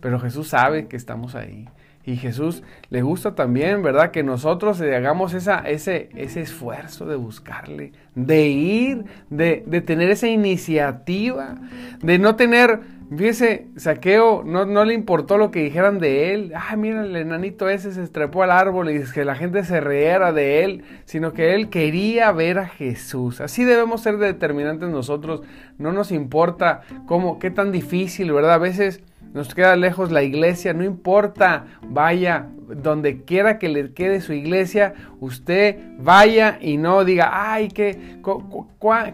pero 0.00 0.20
Jesús 0.20 0.48
sabe 0.48 0.86
que 0.86 0.96
estamos 0.96 1.34
ahí. 1.34 1.68
Y 2.04 2.16
Jesús 2.16 2.62
le 2.88 3.02
gusta 3.02 3.34
también, 3.34 3.82
¿verdad? 3.82 4.10
Que 4.10 4.22
nosotros 4.22 4.80
hagamos 4.80 5.34
esa, 5.34 5.58
ese, 5.58 6.08
ese 6.16 6.40
esfuerzo 6.40 7.04
de 7.04 7.16
buscarle, 7.16 7.92
de 8.14 8.48
ir, 8.48 9.04
de, 9.28 9.60
tener 9.82 10.10
esa 10.10 10.26
iniciativa, 10.26 11.56
de 12.02 12.18
no 12.18 12.36
tener, 12.36 12.80
fíjese, 13.14 13.66
saqueo, 13.76 14.42
no, 14.46 14.64
no 14.64 14.86
le 14.86 14.94
importó 14.94 15.36
lo 15.36 15.50
que 15.50 15.62
dijeran 15.62 15.98
de 15.98 16.32
él. 16.32 16.52
Ah, 16.56 16.74
mira, 16.74 17.04
el 17.04 17.14
enanito 17.14 17.68
ese 17.68 17.92
se 17.92 18.02
estrepó 18.02 18.44
al 18.44 18.50
árbol 18.50 18.90
y 18.90 19.04
que 19.12 19.26
la 19.26 19.34
gente 19.34 19.62
se 19.64 19.78
riera 19.82 20.32
de 20.32 20.64
él, 20.64 20.84
sino 21.04 21.34
que 21.34 21.54
él 21.54 21.68
quería 21.68 22.32
ver 22.32 22.60
a 22.60 22.66
Jesús. 22.66 23.42
Así 23.42 23.64
debemos 23.64 24.00
ser 24.00 24.16
determinantes 24.16 24.88
nosotros. 24.88 25.42
No 25.76 25.92
nos 25.92 26.12
importa 26.12 26.80
cómo, 27.06 27.38
qué 27.38 27.50
tan 27.50 27.72
difícil, 27.72 28.32
¿verdad? 28.32 28.54
A 28.54 28.58
veces 28.58 29.02
nos 29.32 29.54
queda 29.54 29.76
lejos 29.76 30.10
la 30.10 30.22
iglesia, 30.22 30.72
no 30.72 30.84
importa, 30.84 31.66
vaya 31.82 32.48
donde 32.76 33.24
quiera 33.24 33.58
que 33.58 33.68
le 33.68 33.92
quede 33.92 34.20
su 34.20 34.32
iglesia, 34.32 34.94
usted 35.20 35.76
vaya 35.98 36.58
y 36.60 36.76
no 36.76 37.04
diga, 37.04 37.30
ay, 37.32 37.68
qué, 37.68 38.18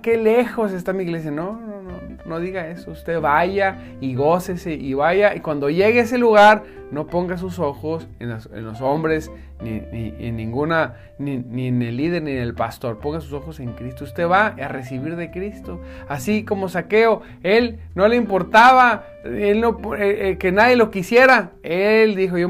qué 0.02 0.16
lejos 0.16 0.72
está 0.72 0.92
mi 0.92 1.04
iglesia. 1.04 1.30
No, 1.30 1.52
no, 1.52 1.82
no, 1.82 1.92
no 2.24 2.40
diga 2.40 2.68
eso. 2.68 2.90
Usted 2.90 3.20
vaya 3.20 3.78
y 4.00 4.14
gócese 4.14 4.74
y 4.74 4.94
vaya 4.94 5.34
y 5.34 5.40
cuando 5.40 5.70
llegue 5.70 6.00
a 6.00 6.02
ese 6.02 6.18
lugar, 6.18 6.62
no 6.90 7.06
ponga 7.08 7.36
sus 7.36 7.58
ojos 7.58 8.06
en 8.20 8.30
los, 8.30 8.80
hombres, 8.80 9.30
ni, 9.60 9.82
en 9.92 10.36
ninguna, 10.36 10.94
ni, 11.18 11.34
en 11.66 11.82
el 11.82 11.96
líder, 11.96 12.22
ni 12.22 12.32
en 12.32 12.38
el 12.38 12.54
pastor. 12.54 12.98
Ponga 12.98 13.20
sus 13.20 13.32
ojos 13.32 13.58
en 13.58 13.72
Cristo. 13.72 14.04
Usted 14.04 14.28
va 14.28 14.46
a 14.46 14.68
recibir 14.68 15.16
de 15.16 15.30
Cristo. 15.30 15.80
Así 16.08 16.44
como 16.44 16.68
Saqueo, 16.68 17.22
él 17.42 17.80
no 17.94 18.06
le 18.06 18.16
importaba 18.16 19.04
eh, 19.24 19.60
eh, 19.98 20.36
que 20.38 20.52
nadie 20.52 20.76
lo 20.76 20.90
quisiera. 20.90 21.52
Él 21.62 22.14
dijo, 22.14 22.38
yo 22.38 22.48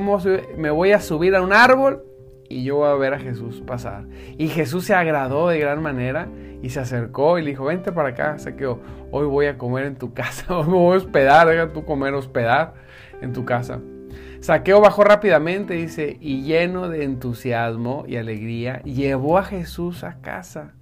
me 0.58 0.70
voy 0.70 0.92
a 0.92 0.95
subir 1.00 1.34
a 1.34 1.42
un 1.42 1.52
árbol 1.52 2.02
y 2.48 2.64
yo 2.64 2.76
voy 2.76 2.88
a 2.88 2.94
ver 2.94 3.14
a 3.14 3.18
Jesús 3.18 3.62
pasar. 3.66 4.06
Y 4.38 4.48
Jesús 4.48 4.84
se 4.84 4.94
agradó 4.94 5.48
de 5.48 5.58
gran 5.58 5.82
manera 5.82 6.28
y 6.62 6.70
se 6.70 6.80
acercó 6.80 7.38
y 7.38 7.42
le 7.42 7.50
dijo, 7.50 7.64
vente 7.64 7.92
para 7.92 8.10
acá, 8.10 8.38
Saqueo, 8.38 8.80
hoy 9.10 9.26
voy 9.26 9.46
a 9.46 9.58
comer 9.58 9.86
en 9.86 9.96
tu 9.96 10.14
casa, 10.14 10.44
hoy 10.56 10.66
me 10.66 10.74
voy 10.74 10.94
a 10.94 10.98
hospedar, 10.98 11.48
deja 11.48 11.72
tú 11.72 11.84
comer, 11.84 12.14
hospedar 12.14 12.74
en 13.20 13.32
tu 13.32 13.44
casa. 13.44 13.80
Saqueo 14.40 14.80
bajó 14.80 15.02
rápidamente, 15.04 15.74
dice, 15.74 16.18
y 16.20 16.42
lleno 16.42 16.88
de 16.88 17.04
entusiasmo 17.04 18.04
y 18.06 18.16
alegría, 18.16 18.80
llevó 18.82 19.38
a 19.38 19.44
Jesús 19.44 20.04
a 20.04 20.20
casa. 20.20 20.75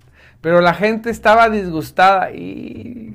Pero 0.44 0.60
la 0.60 0.74
gente 0.74 1.08
estaba 1.08 1.48
disgustada. 1.48 2.30
Y 2.30 3.14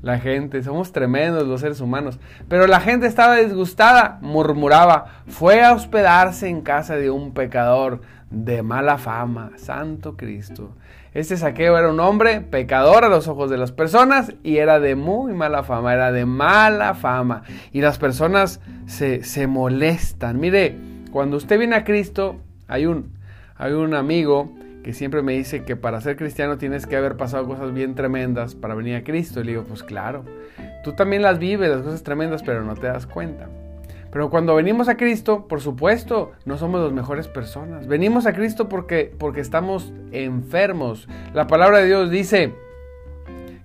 la 0.00 0.18
gente, 0.18 0.62
somos 0.62 0.92
tremendos 0.92 1.46
los 1.46 1.60
seres 1.60 1.82
humanos. 1.82 2.18
Pero 2.48 2.66
la 2.66 2.80
gente 2.80 3.06
estaba 3.06 3.36
disgustada, 3.36 4.16
murmuraba, 4.22 5.24
fue 5.26 5.62
a 5.62 5.74
hospedarse 5.74 6.48
en 6.48 6.62
casa 6.62 6.96
de 6.96 7.10
un 7.10 7.34
pecador 7.34 8.00
de 8.30 8.62
mala 8.62 8.96
fama, 8.96 9.50
Santo 9.56 10.16
Cristo. 10.16 10.74
Este 11.12 11.36
saqueo 11.36 11.76
era 11.76 11.90
un 11.90 12.00
hombre 12.00 12.40
pecador 12.40 13.04
a 13.04 13.10
los 13.10 13.28
ojos 13.28 13.50
de 13.50 13.58
las 13.58 13.70
personas 13.70 14.32
y 14.42 14.56
era 14.56 14.80
de 14.80 14.94
muy 14.94 15.34
mala 15.34 15.64
fama, 15.64 15.92
era 15.92 16.12
de 16.12 16.24
mala 16.24 16.94
fama. 16.94 17.42
Y 17.72 17.82
las 17.82 17.98
personas 17.98 18.62
se, 18.86 19.22
se 19.22 19.46
molestan. 19.46 20.40
Mire, 20.40 20.78
cuando 21.12 21.36
usted 21.36 21.58
viene 21.58 21.76
a 21.76 21.84
Cristo, 21.84 22.36
hay 22.68 22.86
un, 22.86 23.12
hay 23.58 23.72
un 23.72 23.92
amigo 23.92 24.50
que 24.82 24.92
siempre 24.92 25.22
me 25.22 25.32
dice 25.32 25.64
que 25.64 25.76
para 25.76 26.00
ser 26.00 26.16
cristiano 26.16 26.58
tienes 26.58 26.86
que 26.86 26.96
haber 26.96 27.16
pasado 27.16 27.46
cosas 27.46 27.72
bien 27.72 27.94
tremendas 27.94 28.54
para 28.54 28.74
venir 28.74 28.96
a 28.96 29.04
Cristo. 29.04 29.40
Y 29.40 29.44
le 29.44 29.50
digo, 29.52 29.64
pues 29.64 29.82
claro, 29.82 30.24
tú 30.84 30.92
también 30.92 31.22
las 31.22 31.38
vives, 31.38 31.68
las 31.68 31.82
cosas 31.82 32.02
tremendas, 32.02 32.42
pero 32.42 32.64
no 32.64 32.74
te 32.74 32.86
das 32.86 33.06
cuenta. 33.06 33.48
Pero 34.10 34.30
cuando 34.30 34.54
venimos 34.54 34.88
a 34.88 34.96
Cristo, 34.96 35.46
por 35.48 35.60
supuesto, 35.60 36.32
no 36.46 36.56
somos 36.56 36.80
las 36.80 36.92
mejores 36.92 37.28
personas. 37.28 37.86
Venimos 37.86 38.26
a 38.26 38.32
Cristo 38.32 38.68
porque, 38.68 39.12
porque 39.18 39.40
estamos 39.40 39.92
enfermos. 40.12 41.08
La 41.34 41.46
palabra 41.46 41.78
de 41.78 41.86
Dios 41.86 42.10
dice 42.10 42.54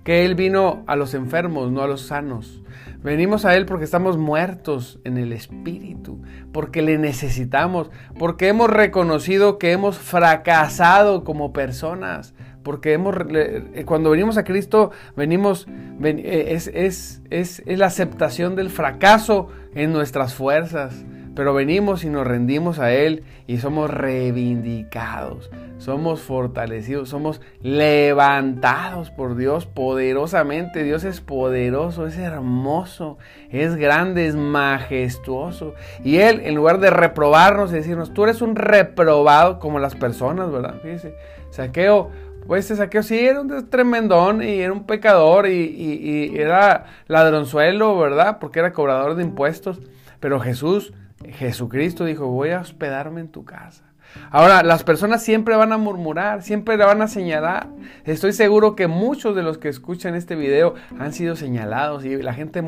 que 0.03 0.25
Él 0.25 0.35
vino 0.35 0.83
a 0.87 0.95
los 0.95 1.13
enfermos, 1.13 1.71
no 1.71 1.81
a 1.81 1.87
los 1.87 2.01
sanos. 2.01 2.61
Venimos 3.03 3.43
a 3.43 3.55
Él 3.55 3.65
porque 3.65 3.85
estamos 3.85 4.17
muertos 4.17 4.99
en 5.03 5.17
el 5.17 5.33
Espíritu, 5.33 6.21
porque 6.51 6.81
le 6.81 6.97
necesitamos, 6.97 7.89
porque 8.17 8.47
hemos 8.47 8.69
reconocido 8.69 9.57
que 9.57 9.71
hemos 9.73 9.97
fracasado 9.97 11.23
como 11.23 11.51
personas, 11.51 12.33
porque 12.63 12.93
hemos, 12.93 13.15
eh, 13.29 13.83
cuando 13.85 14.09
venimos 14.09 14.37
a 14.37 14.45
Cristo, 14.45 14.91
venimos, 15.17 15.67
eh, 16.01 16.45
es, 16.49 16.67
es, 16.67 17.21
es, 17.29 17.61
es 17.65 17.77
la 17.77 17.87
aceptación 17.87 18.55
del 18.55 18.69
fracaso 18.69 19.49
en 19.75 19.91
nuestras 19.91 20.33
fuerzas, 20.33 21.05
pero 21.35 21.53
venimos 21.53 22.03
y 22.05 22.09
nos 22.09 22.25
rendimos 22.25 22.79
a 22.79 22.93
Él 22.93 23.23
y 23.47 23.57
somos 23.57 23.89
reivindicados, 23.89 25.49
somos 25.83 26.21
fortalecidos, 26.21 27.09
somos 27.09 27.41
levantados 27.61 29.11
por 29.11 29.35
Dios 29.35 29.65
poderosamente. 29.65 30.83
Dios 30.83 31.03
es 31.03 31.21
poderoso, 31.21 32.07
es 32.07 32.17
hermoso, 32.17 33.17
es 33.49 33.75
grande, 33.75 34.27
es 34.27 34.35
majestuoso. 34.35 35.73
Y 36.03 36.17
Él, 36.17 36.41
en 36.43 36.55
lugar 36.55 36.79
de 36.79 36.89
reprobarnos 36.89 37.71
y 37.71 37.75
decirnos, 37.75 38.13
tú 38.13 38.23
eres 38.23 38.41
un 38.41 38.55
reprobado 38.55 39.59
como 39.59 39.79
las 39.79 39.95
personas, 39.95 40.51
¿verdad? 40.51 40.75
Fíjese, 40.81 41.15
saqueo. 41.49 42.11
Pues 42.47 42.65
ese 42.65 42.75
saqueo 42.75 43.03
sí 43.03 43.19
era 43.19 43.39
un 43.39 43.69
tremendón 43.69 44.43
y 44.43 44.59
era 44.59 44.73
un 44.73 44.85
pecador 44.85 45.47
y, 45.47 45.53
y 45.53 46.37
era 46.37 46.85
ladronzuelo, 47.07 47.97
¿verdad? 47.97 48.39
Porque 48.39 48.59
era 48.59 48.73
cobrador 48.73 49.15
de 49.15 49.23
impuestos. 49.23 49.81
Pero 50.19 50.41
Jesús 50.41 50.93
Jesucristo 51.31 52.05
dijo, 52.05 52.27
voy 52.27 52.49
a 52.51 52.59
hospedarme 52.59 53.21
en 53.21 53.29
tu 53.29 53.45
casa. 53.45 53.83
Ahora, 54.31 54.63
las 54.63 54.83
personas 54.83 55.23
siempre 55.23 55.55
van 55.55 55.71
a 55.71 55.77
murmurar, 55.77 56.43
siempre 56.43 56.77
le 56.77 56.85
van 56.85 57.01
a 57.01 57.07
señalar. 57.07 57.67
Estoy 58.05 58.33
seguro 58.33 58.75
que 58.75 58.87
muchos 58.87 59.35
de 59.35 59.43
los 59.43 59.57
que 59.57 59.69
escuchan 59.69 60.15
este 60.15 60.35
video 60.35 60.75
han 60.99 61.13
sido 61.13 61.35
señalados 61.35 62.05
y 62.05 62.21
la 62.21 62.33
gente 62.33 62.59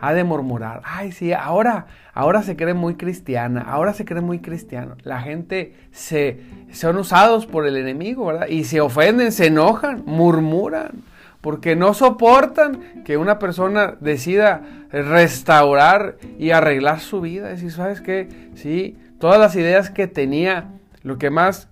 ha 0.00 0.14
de 0.14 0.24
murmurar. 0.24 0.82
Ay, 0.84 1.12
sí, 1.12 1.32
ahora, 1.32 1.86
ahora 2.12 2.42
se 2.42 2.56
cree 2.56 2.74
muy 2.74 2.94
cristiana, 2.94 3.62
ahora 3.62 3.94
se 3.94 4.04
cree 4.04 4.20
muy 4.20 4.40
cristiano. 4.40 4.96
La 5.02 5.20
gente 5.20 5.74
se 5.90 6.40
son 6.72 6.96
usados 6.96 7.46
por 7.46 7.66
el 7.66 7.76
enemigo, 7.76 8.26
¿verdad? 8.26 8.48
Y 8.48 8.64
se 8.64 8.80
ofenden, 8.80 9.32
se 9.32 9.46
enojan, 9.46 10.02
murmuran 10.06 11.04
porque 11.44 11.76
no 11.76 11.92
soportan 11.92 13.04
que 13.04 13.18
una 13.18 13.38
persona 13.38 13.96
decida 14.00 14.62
restaurar 14.90 16.16
y 16.38 16.52
arreglar 16.52 17.00
su 17.00 17.20
vida. 17.20 17.52
Y 17.52 17.68
¿sabes 17.68 18.00
qué? 18.00 18.28
Sí, 18.54 18.96
todas 19.24 19.40
las 19.40 19.56
ideas 19.56 19.88
que 19.88 20.06
tenía, 20.06 20.68
lo 21.02 21.16
que 21.16 21.30
más 21.30 21.70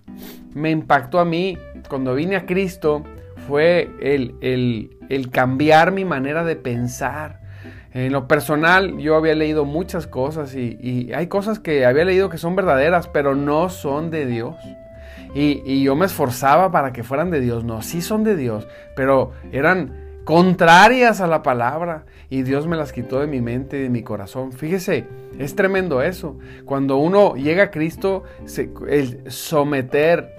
me 0.55 0.71
impactó 0.71 1.19
a 1.19 1.23
mí 1.23 1.59
cuando 1.87 2.15
vine 2.15 2.35
a 2.35 2.47
Cristo 2.47 3.03
fue 3.47 3.91
el, 4.01 4.89
el 5.07 5.29
cambiar 5.29 5.91
mi 5.91 6.03
manera 6.03 6.43
de 6.43 6.55
pensar. 6.55 7.41
En 7.93 8.11
lo 8.11 8.27
personal, 8.27 8.97
yo 8.97 9.15
había 9.15 9.35
leído 9.35 9.65
muchas 9.65 10.07
cosas 10.07 10.55
y, 10.55 10.79
y, 10.81 11.13
hay 11.13 11.27
cosas 11.27 11.59
que 11.59 11.85
había 11.85 12.05
leído 12.05 12.27
que 12.27 12.39
son 12.39 12.55
verdaderas, 12.55 13.07
pero 13.07 13.35
no 13.35 13.69
son 13.69 14.09
de 14.09 14.25
Dios. 14.25 14.55
Y, 15.35 15.83
yo 15.83 15.95
me 15.95 16.07
esforzaba 16.07 16.71
para 16.71 16.91
que 16.91 17.03
fueran 17.03 17.29
de 17.29 17.39
Dios. 17.39 17.63
No, 17.63 17.83
sí 17.83 18.01
son 18.01 18.23
de 18.23 18.35
Dios, 18.35 18.67
pero 18.95 19.33
eran 19.51 20.02
contrarias 20.23 21.21
a 21.21 21.27
la 21.27 21.43
palabra 21.43 22.05
y 22.29 22.43
Dios 22.43 22.67
me 22.67 22.77
las 22.77 22.93
quitó 22.93 23.19
de 23.19 23.27
mi 23.27 23.41
mente 23.41 23.77
y 23.77 23.83
de 23.83 23.89
mi 23.89 24.03
corazón. 24.03 24.51
Fíjese, 24.51 25.05
es 25.37 25.55
tremendo 25.55 26.01
eso. 26.01 26.37
Cuando 26.65 26.97
uno 26.97 27.35
llega 27.35 27.63
a 27.63 27.71
Cristo, 27.71 28.23
el 28.87 29.31
someter, 29.31 30.35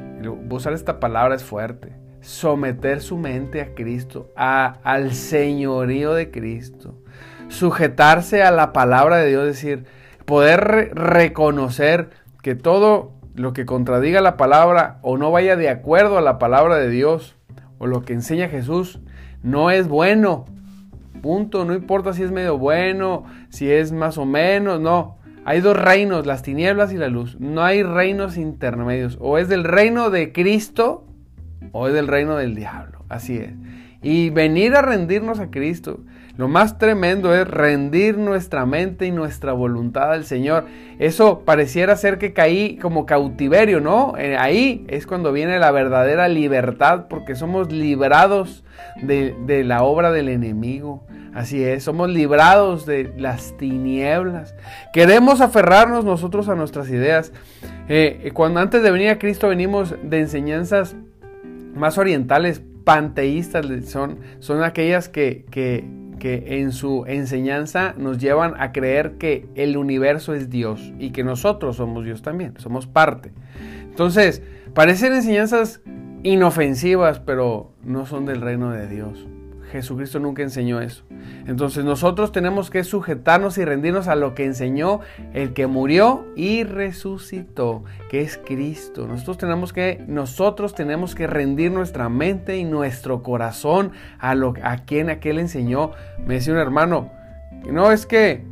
usar 0.50 0.72
esta 0.72 1.00
palabra 1.00 1.34
es 1.34 1.44
fuerte, 1.44 1.92
someter 2.20 3.00
su 3.00 3.18
mente 3.18 3.60
a 3.60 3.74
Cristo, 3.74 4.32
a, 4.36 4.78
al 4.82 5.12
señorío 5.12 6.14
de 6.14 6.30
Cristo. 6.30 7.00
sujetarse 7.48 8.42
a 8.42 8.50
la 8.50 8.72
palabra 8.72 9.18
de 9.18 9.28
Dios, 9.28 9.44
decir, 9.44 9.84
poder 10.24 10.90
reconocer 10.94 12.10
que 12.42 12.54
todo 12.54 13.12
lo 13.34 13.52
que 13.52 13.66
contradiga 13.66 14.20
la 14.20 14.36
palabra 14.36 14.98
o 15.02 15.18
no 15.18 15.30
vaya 15.30 15.54
de 15.54 15.68
acuerdo 15.68 16.18
a 16.18 16.22
la 16.22 16.38
palabra 16.38 16.76
de 16.76 16.88
Dios 16.88 17.36
o 17.78 17.86
lo 17.86 18.02
que 18.02 18.14
enseña 18.14 18.48
Jesús 18.48 19.00
no 19.44 19.70
es 19.70 19.86
bueno. 19.86 20.46
Punto, 21.22 21.64
no 21.64 21.74
importa 21.74 22.12
si 22.12 22.22
es 22.22 22.32
medio 22.32 22.58
bueno, 22.58 23.24
si 23.50 23.70
es 23.70 23.92
más 23.92 24.18
o 24.18 24.26
menos, 24.26 24.80
no. 24.80 25.18
Hay 25.44 25.60
dos 25.60 25.76
reinos, 25.76 26.26
las 26.26 26.42
tinieblas 26.42 26.92
y 26.92 26.96
la 26.96 27.08
luz. 27.08 27.38
No 27.38 27.62
hay 27.62 27.82
reinos 27.82 28.38
intermedios. 28.38 29.18
O 29.20 29.38
es 29.38 29.48
del 29.48 29.62
reino 29.62 30.10
de 30.10 30.32
Cristo 30.32 31.06
o 31.72 31.86
es 31.86 31.94
del 31.94 32.08
reino 32.08 32.36
del 32.36 32.54
diablo. 32.54 33.04
Así 33.10 33.36
es. 33.36 33.52
Y 34.02 34.30
venir 34.30 34.74
a 34.74 34.82
rendirnos 34.82 35.38
a 35.38 35.50
Cristo. 35.50 36.00
Lo 36.36 36.48
más 36.48 36.78
tremendo 36.78 37.32
es 37.32 37.46
rendir 37.46 38.18
nuestra 38.18 38.66
mente 38.66 39.06
y 39.06 39.12
nuestra 39.12 39.52
voluntad 39.52 40.10
al 40.10 40.24
Señor. 40.24 40.64
Eso 40.98 41.42
pareciera 41.44 41.94
ser 41.96 42.18
que 42.18 42.32
caí 42.32 42.76
como 42.76 43.06
cautiverio, 43.06 43.80
¿no? 43.80 44.14
Eh, 44.18 44.36
ahí 44.36 44.84
es 44.88 45.06
cuando 45.06 45.32
viene 45.32 45.60
la 45.60 45.70
verdadera 45.70 46.26
libertad 46.26 47.06
porque 47.08 47.36
somos 47.36 47.70
librados 47.70 48.64
de, 49.00 49.62
la 49.64 49.84
obra 49.84 50.10
del 50.10 50.28
enemigo. 50.28 51.06
Así 51.34 51.62
es, 51.62 51.84
somos 51.84 52.10
librados 52.10 52.84
de 52.84 53.12
las 53.16 53.56
tinieblas. 53.56 54.56
Queremos 54.92 55.40
aferrarnos 55.40 56.04
nosotros 56.04 56.48
a 56.48 56.56
nuestras 56.56 56.88
ideas. 56.88 57.32
Eh, 57.88 58.30
cuando 58.34 58.58
antes 58.58 58.82
de 58.82 58.90
venir 58.90 59.10
a 59.10 59.18
Cristo 59.18 59.48
venimos 59.48 59.94
de 60.02 60.20
enseñanzas 60.20 60.96
más 61.74 61.98
orientales, 61.98 62.62
panteístas, 62.84 63.66
son, 63.86 64.18
son 64.40 64.62
aquellas 64.62 65.08
que, 65.08 65.44
que, 65.50 65.84
que 66.24 66.62
en 66.62 66.72
su 66.72 67.04
enseñanza 67.06 67.94
nos 67.98 68.16
llevan 68.16 68.54
a 68.58 68.72
creer 68.72 69.18
que 69.18 69.46
el 69.56 69.76
universo 69.76 70.32
es 70.32 70.48
Dios 70.48 70.94
y 70.98 71.10
que 71.10 71.22
nosotros 71.22 71.76
somos 71.76 72.02
Dios 72.02 72.22
también, 72.22 72.54
somos 72.56 72.86
parte. 72.86 73.30
Entonces, 73.82 74.42
parecen 74.72 75.12
enseñanzas 75.12 75.82
inofensivas, 76.22 77.18
pero 77.18 77.74
no 77.84 78.06
son 78.06 78.24
del 78.24 78.40
reino 78.40 78.70
de 78.70 78.88
Dios. 78.88 79.28
Jesucristo 79.82 80.20
nunca 80.20 80.42
enseñó 80.42 80.80
eso. 80.80 81.02
Entonces 81.48 81.84
nosotros 81.84 82.30
tenemos 82.30 82.70
que 82.70 82.84
sujetarnos 82.84 83.58
y 83.58 83.64
rendirnos 83.64 84.06
a 84.06 84.14
lo 84.14 84.34
que 84.34 84.44
enseñó 84.44 85.00
el 85.32 85.52
que 85.52 85.66
murió 85.66 86.26
y 86.36 86.62
resucitó, 86.62 87.82
que 88.08 88.20
es 88.20 88.38
Cristo. 88.38 89.08
Nosotros 89.08 89.36
tenemos 89.36 89.72
que 89.72 90.04
nosotros 90.06 90.76
tenemos 90.76 91.16
que 91.16 91.26
rendir 91.26 91.72
nuestra 91.72 92.08
mente 92.08 92.56
y 92.56 92.64
nuestro 92.64 93.24
corazón 93.24 93.90
a 94.20 94.36
lo 94.36 94.54
a 94.62 94.76
quien 94.84 95.10
aquel 95.10 95.40
enseñó. 95.40 95.90
Me 96.24 96.34
decía 96.34 96.52
un 96.52 96.60
hermano, 96.60 97.10
no 97.68 97.90
es 97.90 98.06
que 98.06 98.44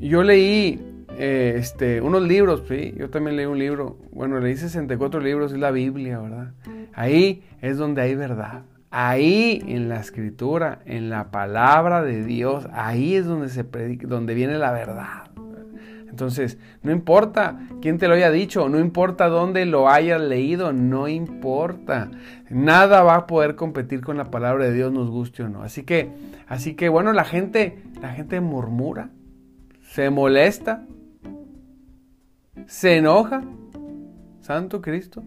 yo 0.00 0.22
leí 0.22 0.80
eh, 1.18 1.56
este, 1.58 2.00
unos 2.00 2.22
libros, 2.22 2.62
sí, 2.66 2.94
yo 2.96 3.10
también 3.10 3.36
leí 3.36 3.44
un 3.44 3.58
libro, 3.58 3.98
bueno, 4.10 4.40
leí 4.40 4.56
64 4.56 5.20
libros, 5.20 5.52
es 5.52 5.58
la 5.58 5.70
Biblia, 5.70 6.18
¿verdad? 6.18 6.54
Ahí 6.94 7.42
es 7.60 7.76
donde 7.76 8.00
hay 8.00 8.14
verdad. 8.14 8.62
Ahí 8.94 9.62
en 9.66 9.88
la 9.88 10.00
escritura, 10.00 10.80
en 10.84 11.08
la 11.08 11.30
palabra 11.30 12.02
de 12.02 12.22
Dios, 12.24 12.68
ahí 12.72 13.14
es 13.14 13.24
donde 13.24 13.48
se 13.48 13.64
predica, 13.64 14.06
donde 14.06 14.34
viene 14.34 14.58
la 14.58 14.70
verdad. 14.70 15.30
Entonces, 16.10 16.58
no 16.82 16.92
importa 16.92 17.58
quién 17.80 17.96
te 17.96 18.06
lo 18.06 18.12
haya 18.12 18.30
dicho, 18.30 18.68
no 18.68 18.78
importa 18.78 19.28
dónde 19.28 19.64
lo 19.64 19.88
hayas 19.88 20.20
leído, 20.20 20.74
no 20.74 21.08
importa. 21.08 22.10
Nada 22.50 23.02
va 23.02 23.16
a 23.16 23.26
poder 23.26 23.56
competir 23.56 24.02
con 24.02 24.18
la 24.18 24.30
palabra 24.30 24.66
de 24.66 24.74
Dios, 24.74 24.92
nos 24.92 25.08
guste 25.08 25.42
o 25.42 25.48
no. 25.48 25.62
Así 25.62 25.84
que, 25.84 26.10
así 26.46 26.74
que 26.74 26.90
bueno, 26.90 27.14
la 27.14 27.24
gente, 27.24 27.82
la 28.02 28.12
gente 28.12 28.42
murmura, 28.42 29.08
se 29.80 30.10
molesta, 30.10 30.84
se 32.66 32.98
enoja, 32.98 33.42
Santo 34.42 34.82
Cristo, 34.82 35.22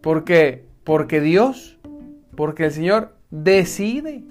porque 0.00 0.66
porque 0.86 1.20
Dios 1.20 1.75
porque 2.36 2.66
el 2.66 2.72
Señor 2.72 3.16
decide 3.30 4.24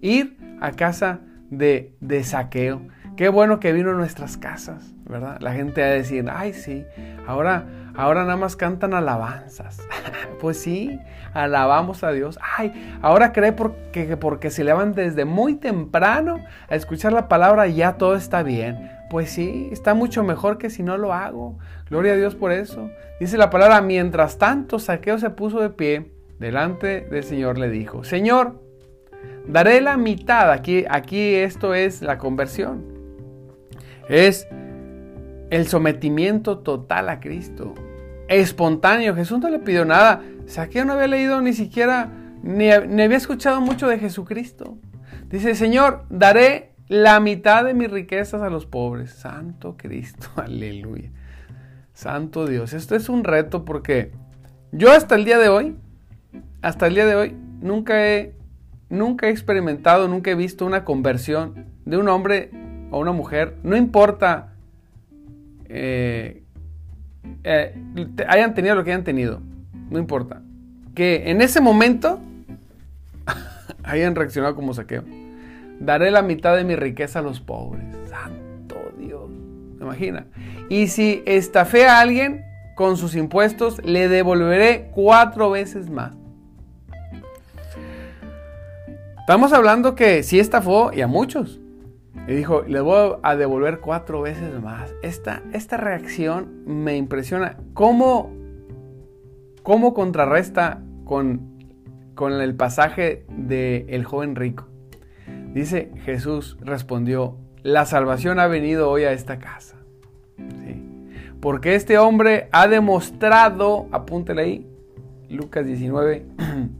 ir 0.00 0.36
a 0.60 0.72
casa 0.72 1.20
de, 1.50 1.94
de 2.00 2.22
saqueo. 2.24 2.82
Qué 3.16 3.28
bueno 3.28 3.58
que 3.58 3.72
vino 3.72 3.90
a 3.90 3.94
nuestras 3.94 4.36
casas, 4.36 4.94
¿verdad? 5.04 5.38
La 5.40 5.52
gente 5.52 5.80
va 5.80 5.88
a 5.88 5.90
decir, 5.90 6.24
ay, 6.30 6.52
sí, 6.52 6.84
ahora, 7.26 7.66
ahora 7.96 8.22
nada 8.22 8.36
más 8.36 8.54
cantan 8.54 8.94
alabanzas. 8.94 9.80
pues 10.40 10.60
sí, 10.60 11.00
alabamos 11.34 12.04
a 12.04 12.12
Dios. 12.12 12.38
Ay, 12.56 12.96
ahora 13.02 13.32
cree 13.32 13.52
porque, 13.52 14.16
porque 14.16 14.50
se 14.50 14.62
levan 14.62 14.94
desde 14.94 15.24
muy 15.24 15.56
temprano 15.56 16.38
a 16.68 16.76
escuchar 16.76 17.12
la 17.12 17.26
palabra 17.26 17.66
y 17.66 17.74
ya 17.74 17.94
todo 17.94 18.14
está 18.14 18.44
bien. 18.44 18.92
Pues 19.10 19.30
sí, 19.30 19.68
está 19.72 19.94
mucho 19.94 20.22
mejor 20.22 20.58
que 20.58 20.70
si 20.70 20.84
no 20.84 20.96
lo 20.96 21.12
hago. 21.12 21.58
Gloria 21.90 22.12
a 22.12 22.16
Dios 22.16 22.36
por 22.36 22.52
eso. 22.52 22.88
Dice 23.18 23.36
la 23.36 23.50
palabra, 23.50 23.80
mientras 23.80 24.38
tanto, 24.38 24.78
Saqueo 24.78 25.18
se 25.18 25.30
puso 25.30 25.60
de 25.60 25.70
pie 25.70 26.17
delante 26.38 27.02
del 27.02 27.24
Señor 27.24 27.58
le 27.58 27.68
dijo, 27.70 28.04
Señor, 28.04 28.62
daré 29.46 29.80
la 29.80 29.96
mitad, 29.96 30.50
aquí, 30.52 30.84
aquí 30.88 31.34
esto 31.34 31.74
es 31.74 32.02
la 32.02 32.18
conversión, 32.18 32.84
es 34.08 34.46
el 35.50 35.66
sometimiento 35.66 36.58
total 36.58 37.08
a 37.08 37.20
Cristo, 37.20 37.74
espontáneo, 38.28 39.14
Jesús 39.14 39.38
no 39.38 39.48
le 39.48 39.58
pidió 39.58 39.84
nada, 39.84 40.22
Saqueo 40.46 40.84
no 40.84 40.94
había 40.94 41.08
leído 41.08 41.40
ni 41.40 41.52
siquiera, 41.52 42.12
ni, 42.42 42.68
ni 42.88 43.02
había 43.02 43.16
escuchado 43.16 43.60
mucho 43.60 43.88
de 43.88 43.98
Jesucristo. 43.98 44.78
Dice, 45.28 45.54
Señor, 45.54 46.04
daré 46.08 46.72
la 46.88 47.20
mitad 47.20 47.64
de 47.64 47.74
mis 47.74 47.90
riquezas 47.90 48.40
a 48.42 48.48
los 48.48 48.66
pobres. 48.66 49.10
Santo 49.10 49.76
Cristo, 49.76 50.28
aleluya. 50.36 51.10
Santo 51.92 52.46
Dios. 52.46 52.72
Esto 52.72 52.96
es 52.96 53.08
un 53.08 53.24
reto 53.24 53.64
porque 53.64 54.12
yo 54.72 54.92
hasta 54.92 55.14
el 55.14 55.24
día 55.24 55.38
de 55.38 55.48
hoy 55.48 55.76
hasta 56.62 56.86
el 56.86 56.94
día 56.94 57.06
de 57.06 57.14
hoy 57.14 57.36
nunca 57.60 58.06
he, 58.06 58.34
nunca 58.88 59.28
he 59.28 59.30
experimentado, 59.30 60.08
nunca 60.08 60.30
he 60.30 60.34
visto 60.34 60.66
una 60.66 60.84
conversión 60.84 61.66
de 61.84 61.96
un 61.96 62.08
hombre 62.08 62.50
o 62.90 62.98
una 62.98 63.12
mujer, 63.12 63.56
no 63.62 63.76
importa 63.76 64.54
eh, 65.68 66.42
eh, 67.44 67.74
hayan 68.26 68.54
tenido 68.54 68.74
lo 68.74 68.84
que 68.84 68.92
hayan 68.92 69.04
tenido, 69.04 69.40
no 69.90 69.98
importa, 69.98 70.42
que 70.94 71.30
en 71.30 71.40
ese 71.40 71.60
momento 71.60 72.20
hayan 73.84 74.14
reaccionado 74.14 74.54
como 74.54 74.74
saqueo. 74.74 75.04
Daré 75.80 76.10
la 76.10 76.22
mitad 76.22 76.56
de 76.56 76.64
mi 76.64 76.74
riqueza 76.74 77.20
a 77.20 77.22
los 77.22 77.40
pobres. 77.40 77.84
Santo 78.08 78.76
Dios. 78.98 79.30
¿Se 79.76 79.84
imagina? 79.84 80.26
Y 80.68 80.88
si 80.88 81.22
estafé 81.24 81.86
a 81.86 82.00
alguien 82.00 82.44
con 82.74 82.96
sus 82.96 83.14
impuestos, 83.14 83.82
le 83.84 84.08
devolveré 84.08 84.90
cuatro 84.92 85.50
veces 85.50 85.88
más. 85.88 86.17
Estamos 89.28 89.52
hablando 89.52 89.94
que 89.94 90.22
sí 90.22 90.40
estafó 90.40 90.90
y 90.90 91.02
a 91.02 91.06
muchos. 91.06 91.60
Y 92.26 92.32
dijo, 92.32 92.62
le 92.62 92.80
voy 92.80 93.16
a 93.22 93.36
devolver 93.36 93.80
cuatro 93.80 94.22
veces 94.22 94.58
más. 94.62 94.94
Esta, 95.02 95.42
esta 95.52 95.76
reacción 95.76 96.62
me 96.64 96.96
impresiona. 96.96 97.58
¿Cómo, 97.74 98.32
cómo 99.62 99.92
contrarresta 99.92 100.82
con, 101.04 101.42
con 102.14 102.40
el 102.40 102.54
pasaje 102.54 103.26
del 103.28 103.84
el 103.90 104.04
joven 104.06 104.34
rico? 104.34 104.66
Dice 105.52 105.92
Jesús 106.06 106.56
respondió, 106.62 107.36
la 107.62 107.84
salvación 107.84 108.40
ha 108.40 108.46
venido 108.46 108.88
hoy 108.88 109.04
a 109.04 109.12
esta 109.12 109.38
casa. 109.38 109.76
Porque 111.42 111.74
este 111.74 111.98
hombre 111.98 112.48
ha 112.50 112.66
demostrado, 112.66 113.88
apúntele 113.92 114.40
ahí, 114.40 114.66
Lucas 115.28 115.66
19, 115.66 116.24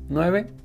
9, 0.09 0.47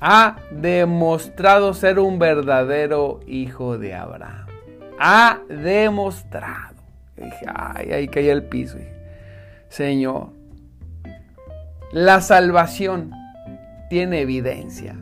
ha 0.00 0.36
demostrado 0.50 1.74
ser 1.74 1.98
un 1.98 2.18
verdadero 2.18 3.20
hijo 3.26 3.78
de 3.78 3.94
Abraham. 3.94 4.46
Ha 4.98 5.40
demostrado. 5.48 6.76
dije, 7.16 7.46
ay, 7.54 7.92
ahí 7.92 8.08
caía 8.08 8.32
el 8.32 8.44
piso. 8.44 8.78
Señor, 9.68 10.30
la 11.92 12.20
salvación 12.20 13.12
tiene 13.88 14.20
evidencia. 14.20 14.96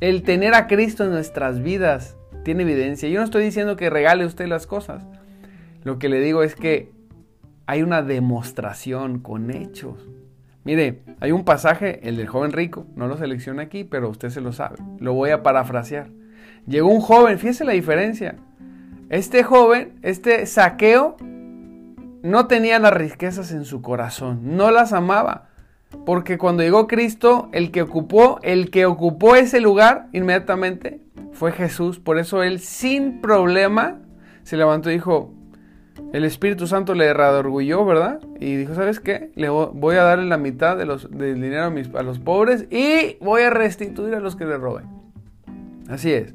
El 0.00 0.22
tener 0.22 0.54
a 0.54 0.66
Cristo 0.66 1.04
en 1.04 1.10
nuestras 1.10 1.62
vidas 1.62 2.16
tiene 2.44 2.62
evidencia. 2.62 3.08
Yo 3.08 3.20
no 3.20 3.24
estoy 3.24 3.44
diciendo 3.44 3.76
que 3.76 3.90
regale 3.90 4.26
usted 4.26 4.46
las 4.46 4.66
cosas. 4.66 5.04
Lo 5.82 5.98
que 5.98 6.08
le 6.08 6.20
digo 6.20 6.42
es 6.42 6.54
que 6.54 6.92
hay 7.66 7.82
una 7.82 8.02
demostración 8.02 9.18
con 9.18 9.50
hechos. 9.50 10.08
Mire, 10.66 10.98
hay 11.20 11.30
un 11.30 11.44
pasaje, 11.44 12.00
el 12.08 12.16
del 12.16 12.26
joven 12.26 12.50
rico, 12.50 12.88
no 12.96 13.06
lo 13.06 13.16
selecciona 13.16 13.62
aquí, 13.62 13.84
pero 13.84 14.08
usted 14.08 14.30
se 14.30 14.40
lo 14.40 14.52
sabe. 14.52 14.78
Lo 14.98 15.14
voy 15.14 15.30
a 15.30 15.44
parafrasear. 15.44 16.08
Llegó 16.66 16.88
un 16.88 17.00
joven, 17.00 17.38
fíjese 17.38 17.64
la 17.64 17.70
diferencia. 17.70 18.34
Este 19.08 19.44
joven, 19.44 19.96
este 20.02 20.44
saqueo, 20.44 21.18
no 22.24 22.48
tenía 22.48 22.80
las 22.80 22.92
riquezas 22.94 23.52
en 23.52 23.64
su 23.64 23.80
corazón, 23.80 24.56
no 24.56 24.72
las 24.72 24.92
amaba. 24.92 25.50
Porque 26.04 26.36
cuando 26.36 26.64
llegó 26.64 26.88
Cristo, 26.88 27.48
el 27.52 27.70
que 27.70 27.82
ocupó, 27.82 28.40
el 28.42 28.72
que 28.72 28.86
ocupó 28.86 29.36
ese 29.36 29.60
lugar 29.60 30.08
inmediatamente 30.12 31.00
fue 31.30 31.52
Jesús. 31.52 32.00
Por 32.00 32.18
eso 32.18 32.42
él 32.42 32.58
sin 32.58 33.20
problema 33.20 34.00
se 34.42 34.56
levantó 34.56 34.90
y 34.90 34.94
dijo, 34.94 35.32
el 36.16 36.24
Espíritu 36.24 36.66
Santo 36.66 36.94
le 36.94 37.12
redargulló, 37.12 37.84
¿verdad? 37.84 38.20
Y 38.40 38.56
dijo, 38.56 38.74
¿sabes 38.74 39.00
qué? 39.00 39.32
Le 39.34 39.50
voy 39.50 39.96
a 39.96 40.02
darle 40.02 40.24
la 40.24 40.38
mitad 40.38 40.74
de 40.74 40.86
los, 40.86 41.10
del 41.10 41.34
dinero 41.34 41.64
a, 41.64 41.70
mis, 41.70 41.94
a 41.94 42.02
los 42.02 42.18
pobres 42.18 42.64
y 42.70 43.18
voy 43.20 43.42
a 43.42 43.50
restituir 43.50 44.14
a 44.14 44.20
los 44.20 44.34
que 44.34 44.46
le 44.46 44.56
roben. 44.56 44.86
Así 45.90 46.14
es. 46.14 46.32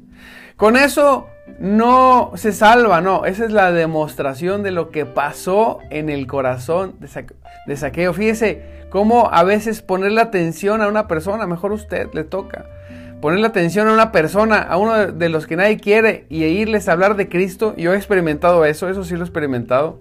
Con 0.56 0.76
eso 0.76 1.26
no 1.58 2.30
se 2.36 2.52
salva, 2.52 3.00
no. 3.00 3.24
Esa 3.24 3.44
es 3.44 3.50
la 3.50 3.72
demostración 3.72 4.62
de 4.62 4.70
lo 4.70 4.90
que 4.90 5.04
pasó 5.04 5.80
en 5.90 6.10
el 6.10 6.28
corazón 6.28 6.94
de, 7.00 7.76
Saqueo. 7.76 8.14
Fíjese 8.14 8.86
cómo 8.88 9.30
a 9.32 9.42
veces 9.42 9.82
ponerle 9.82 10.20
atención 10.20 10.80
a 10.80 10.86
una 10.86 11.08
persona, 11.08 11.48
mejor 11.48 11.72
usted 11.72 12.08
le 12.12 12.22
toca. 12.22 12.66
Ponerle 13.22 13.46
atención 13.46 13.86
a 13.86 13.92
una 13.92 14.10
persona, 14.10 14.58
a 14.58 14.76
uno 14.78 15.12
de 15.12 15.28
los 15.28 15.46
que 15.46 15.54
nadie 15.54 15.76
quiere 15.76 16.26
y 16.28 16.42
irles 16.42 16.88
a 16.88 16.92
hablar 16.92 17.14
de 17.14 17.28
Cristo. 17.28 17.72
Yo 17.76 17.94
he 17.94 17.96
experimentado 17.96 18.64
eso, 18.64 18.88
eso 18.88 19.04
sí 19.04 19.14
lo 19.14 19.20
he 19.20 19.22
experimentado. 19.22 20.00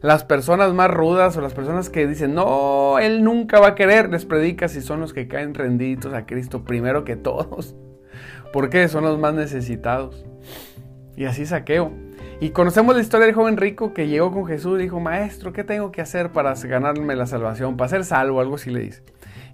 Las 0.00 0.24
personas 0.24 0.72
más 0.72 0.90
rudas 0.90 1.36
o 1.36 1.42
las 1.42 1.52
personas 1.52 1.90
que 1.90 2.06
dicen, 2.06 2.34
no, 2.34 2.98
él 2.98 3.24
nunca 3.24 3.60
va 3.60 3.68
a 3.68 3.74
querer, 3.74 4.08
les 4.08 4.24
predica 4.24 4.68
si 4.68 4.80
son 4.80 5.00
los 5.00 5.12
que 5.12 5.28
caen 5.28 5.52
rendidos 5.52 6.14
a 6.14 6.24
Cristo 6.24 6.64
primero 6.64 7.04
que 7.04 7.14
todos. 7.14 7.76
Porque 8.54 8.88
son 8.88 9.04
los 9.04 9.18
más 9.18 9.34
necesitados. 9.34 10.24
Y 11.14 11.26
así 11.26 11.44
saqueo. 11.44 11.92
Y 12.40 12.52
conocemos 12.52 12.94
la 12.94 13.02
historia 13.02 13.26
del 13.26 13.34
joven 13.34 13.58
rico 13.58 13.92
que 13.92 14.08
llegó 14.08 14.32
con 14.32 14.46
Jesús 14.46 14.80
y 14.80 14.84
dijo, 14.84 14.98
maestro, 14.98 15.52
¿qué 15.52 15.62
tengo 15.62 15.92
que 15.92 16.00
hacer 16.00 16.32
para 16.32 16.54
ganarme 16.54 17.16
la 17.16 17.26
salvación? 17.26 17.76
Para 17.76 17.90
ser 17.90 18.06
salvo, 18.06 18.40
algo 18.40 18.54
así 18.54 18.70
le 18.70 18.80
dice. 18.80 19.02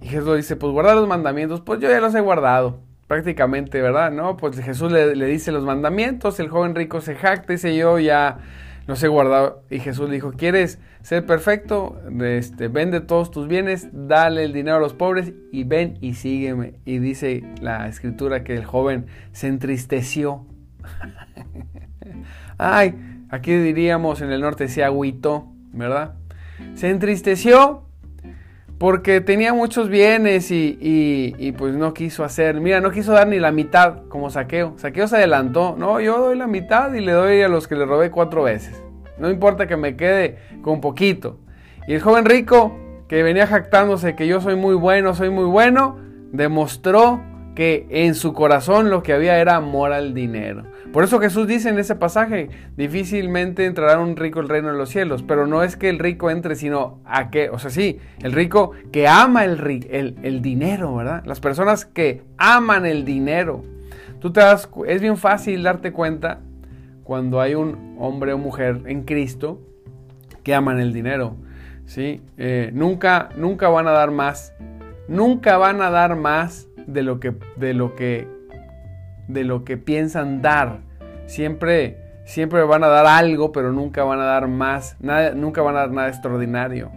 Y 0.01 0.07
Jesús 0.07 0.37
dice, 0.37 0.55
pues 0.55 0.71
guardar 0.71 0.95
los 0.95 1.07
mandamientos, 1.09 1.59
pues 1.59 1.81
yo 1.81 1.89
ya 1.89 1.99
los 1.99 2.15
he 2.15 2.21
guardado, 2.21 2.87
prácticamente, 3.09 3.81
¿verdad? 3.81 4.11
No, 4.11 4.37
pues 4.37 4.59
Jesús 4.59 4.91
le, 4.91 5.25
dice 5.25 5.51
los 5.51 5.65
mandamientos, 5.65 6.39
el 6.39 6.47
joven 6.47 6.75
rico 6.75 7.01
se 7.01 7.15
jacta 7.15 7.51
dice, 7.51 7.75
yo 7.75 7.97
ya 7.97 8.37
los 8.85 9.01
he 9.01 9.07
guardado. 9.07 9.63
Y 9.71 9.79
Jesús 9.79 10.09
le 10.09 10.15
dijo, 10.15 10.31
¿quieres 10.31 10.77
ser 11.01 11.25
perfecto? 11.25 11.99
Este, 12.21 12.67
vende 12.67 13.01
todos 13.01 13.31
tus 13.31 13.47
bienes, 13.47 13.89
dale 13.91 14.43
el 14.43 14.53
dinero 14.53 14.77
a 14.77 14.79
los 14.79 14.93
pobres 14.93 15.33
y 15.51 15.63
ven 15.63 15.97
y 16.01 16.13
sígueme. 16.13 16.75
Y 16.85 16.99
dice 16.99 17.43
la 17.61 17.87
escritura 17.87 18.43
que 18.43 18.53
el 18.53 18.65
joven 18.65 19.07
se 19.31 19.47
entristeció 19.47 20.45
Ay, 22.59 22.93
aquí 23.31 23.55
diríamos 23.55 24.21
en 24.21 24.31
el 24.31 24.41
norte 24.41 24.67
se 24.67 24.83
agüitó, 24.83 25.47
¿verdad? 25.73 26.13
Se 26.75 26.91
entristeció 26.91 27.88
porque 28.79 29.19
tenía 29.19 29.53
muchos 29.53 29.89
bienes 29.89 30.51
y, 30.51 31.53
pues 31.57 31.75
no 31.75 31.93
quiso 31.93 32.23
hacer, 32.23 32.61
mira, 32.61 32.79
no 32.79 32.91
quiso 32.91 33.11
dar 33.11 33.27
ni 33.27 33.37
la 33.37 33.51
mitad 33.51 34.07
como 34.07 34.29
saqueo. 34.29 34.73
Saqueo 34.77 35.05
se 35.07 35.17
adelantó, 35.17 35.75
no, 35.77 35.99
yo 35.99 36.17
doy 36.17 36.37
la 36.37 36.47
mitad 36.47 36.93
y 36.93 37.01
le 37.01 37.11
doy 37.11 37.41
a 37.41 37.49
los 37.49 37.67
que 37.67 37.75
le 37.75 37.85
robé 37.85 38.09
cuatro 38.09 38.43
veces. 38.43 38.81
No 39.17 39.29
importa 39.29 39.67
que 39.67 39.75
me 39.75 39.97
quede 39.97 40.37
con 40.61 40.79
poquito. 40.79 41.39
Y 41.89 41.93
el 41.93 42.01
joven 42.01 42.23
rico, 42.23 42.73
que 43.09 43.21
venía 43.21 43.47
jactándose 43.47 44.15
que 44.15 44.27
yo 44.27 44.39
soy 44.39 44.55
muy 44.55 44.75
bueno, 44.75 45.13
soy 45.13 45.29
muy 45.29 45.45
bueno, 45.45 45.97
demostró 46.31 47.21
que 47.59 47.85
en 47.89 48.15
su 48.15 48.31
corazón 48.31 48.89
lo 48.89 49.03
que 49.03 49.11
había 49.11 49.37
era 49.37 49.57
amor 49.57 49.91
al 49.91 50.13
dinero. 50.13 50.63
Por 50.93 51.03
eso 51.03 51.19
Jesús 51.19 51.45
dice 51.45 51.67
en 51.67 51.77
ese 51.77 51.93
pasaje, 51.93 52.47
difícilmente 52.77 53.65
entrará 53.65 53.99
un 53.99 54.15
rico 54.15 54.39
el 54.39 54.47
reino 54.47 54.71
de 54.71 54.77
los 54.77 54.87
cielos, 54.87 55.23
pero 55.23 55.45
no 55.45 55.61
es 55.61 55.75
que 55.75 55.89
el 55.89 55.99
rico 55.99 56.31
entre, 56.31 56.55
sino 56.55 57.01
a 57.03 57.29
que, 57.29 57.49
o 57.49 57.59
sea, 57.59 57.69
sí, 57.69 57.99
el 58.23 58.31
rico 58.31 58.71
que 58.93 59.09
ama 59.09 59.43
el, 59.43 59.59
el, 59.89 60.15
el 60.23 60.41
dinero, 60.41 60.95
¿verdad? 60.95 61.21
Las 61.25 61.41
personas 61.41 61.83
que 61.83 62.21
aman 62.37 62.85
el 62.85 63.03
dinero. 63.03 63.61
Tú 64.21 64.31
te 64.31 64.39
das, 64.39 64.69
es 64.87 65.01
bien 65.01 65.17
fácil 65.17 65.61
darte 65.61 65.91
cuenta 65.91 66.39
cuando 67.03 67.41
hay 67.41 67.55
un 67.55 67.97
hombre 67.99 68.31
o 68.31 68.37
mujer 68.37 68.83
en 68.85 69.03
Cristo 69.03 69.59
que 70.43 70.55
aman 70.55 70.79
el 70.79 70.93
dinero, 70.93 71.35
¿sí? 71.87 72.21
Eh, 72.37 72.69
nunca, 72.73 73.31
nunca 73.35 73.67
van 73.67 73.89
a 73.89 73.91
dar 73.91 74.11
más, 74.11 74.53
nunca 75.09 75.57
van 75.57 75.81
a 75.81 75.89
dar 75.89 76.15
más 76.15 76.68
de 76.89 77.03
lo 77.03 77.19
que, 77.19 77.35
de 77.55 77.73
lo 77.73 77.95
que, 77.95 78.27
de 79.27 79.43
lo 79.43 79.63
que 79.63 79.77
piensan 79.77 80.41
dar. 80.41 80.81
Siempre, 81.27 81.97
siempre 82.25 82.63
van 82.63 82.83
a 82.83 82.87
dar 82.87 83.05
algo, 83.05 83.51
pero 83.51 83.71
nunca 83.71 84.03
van 84.03 84.19
a 84.19 84.25
dar 84.25 84.47
más, 84.47 84.97
nada, 84.99 85.33
nunca 85.33 85.61
van 85.61 85.75
a 85.75 85.79
dar 85.79 85.91
nada 85.91 86.09
extraordinario 86.09 86.91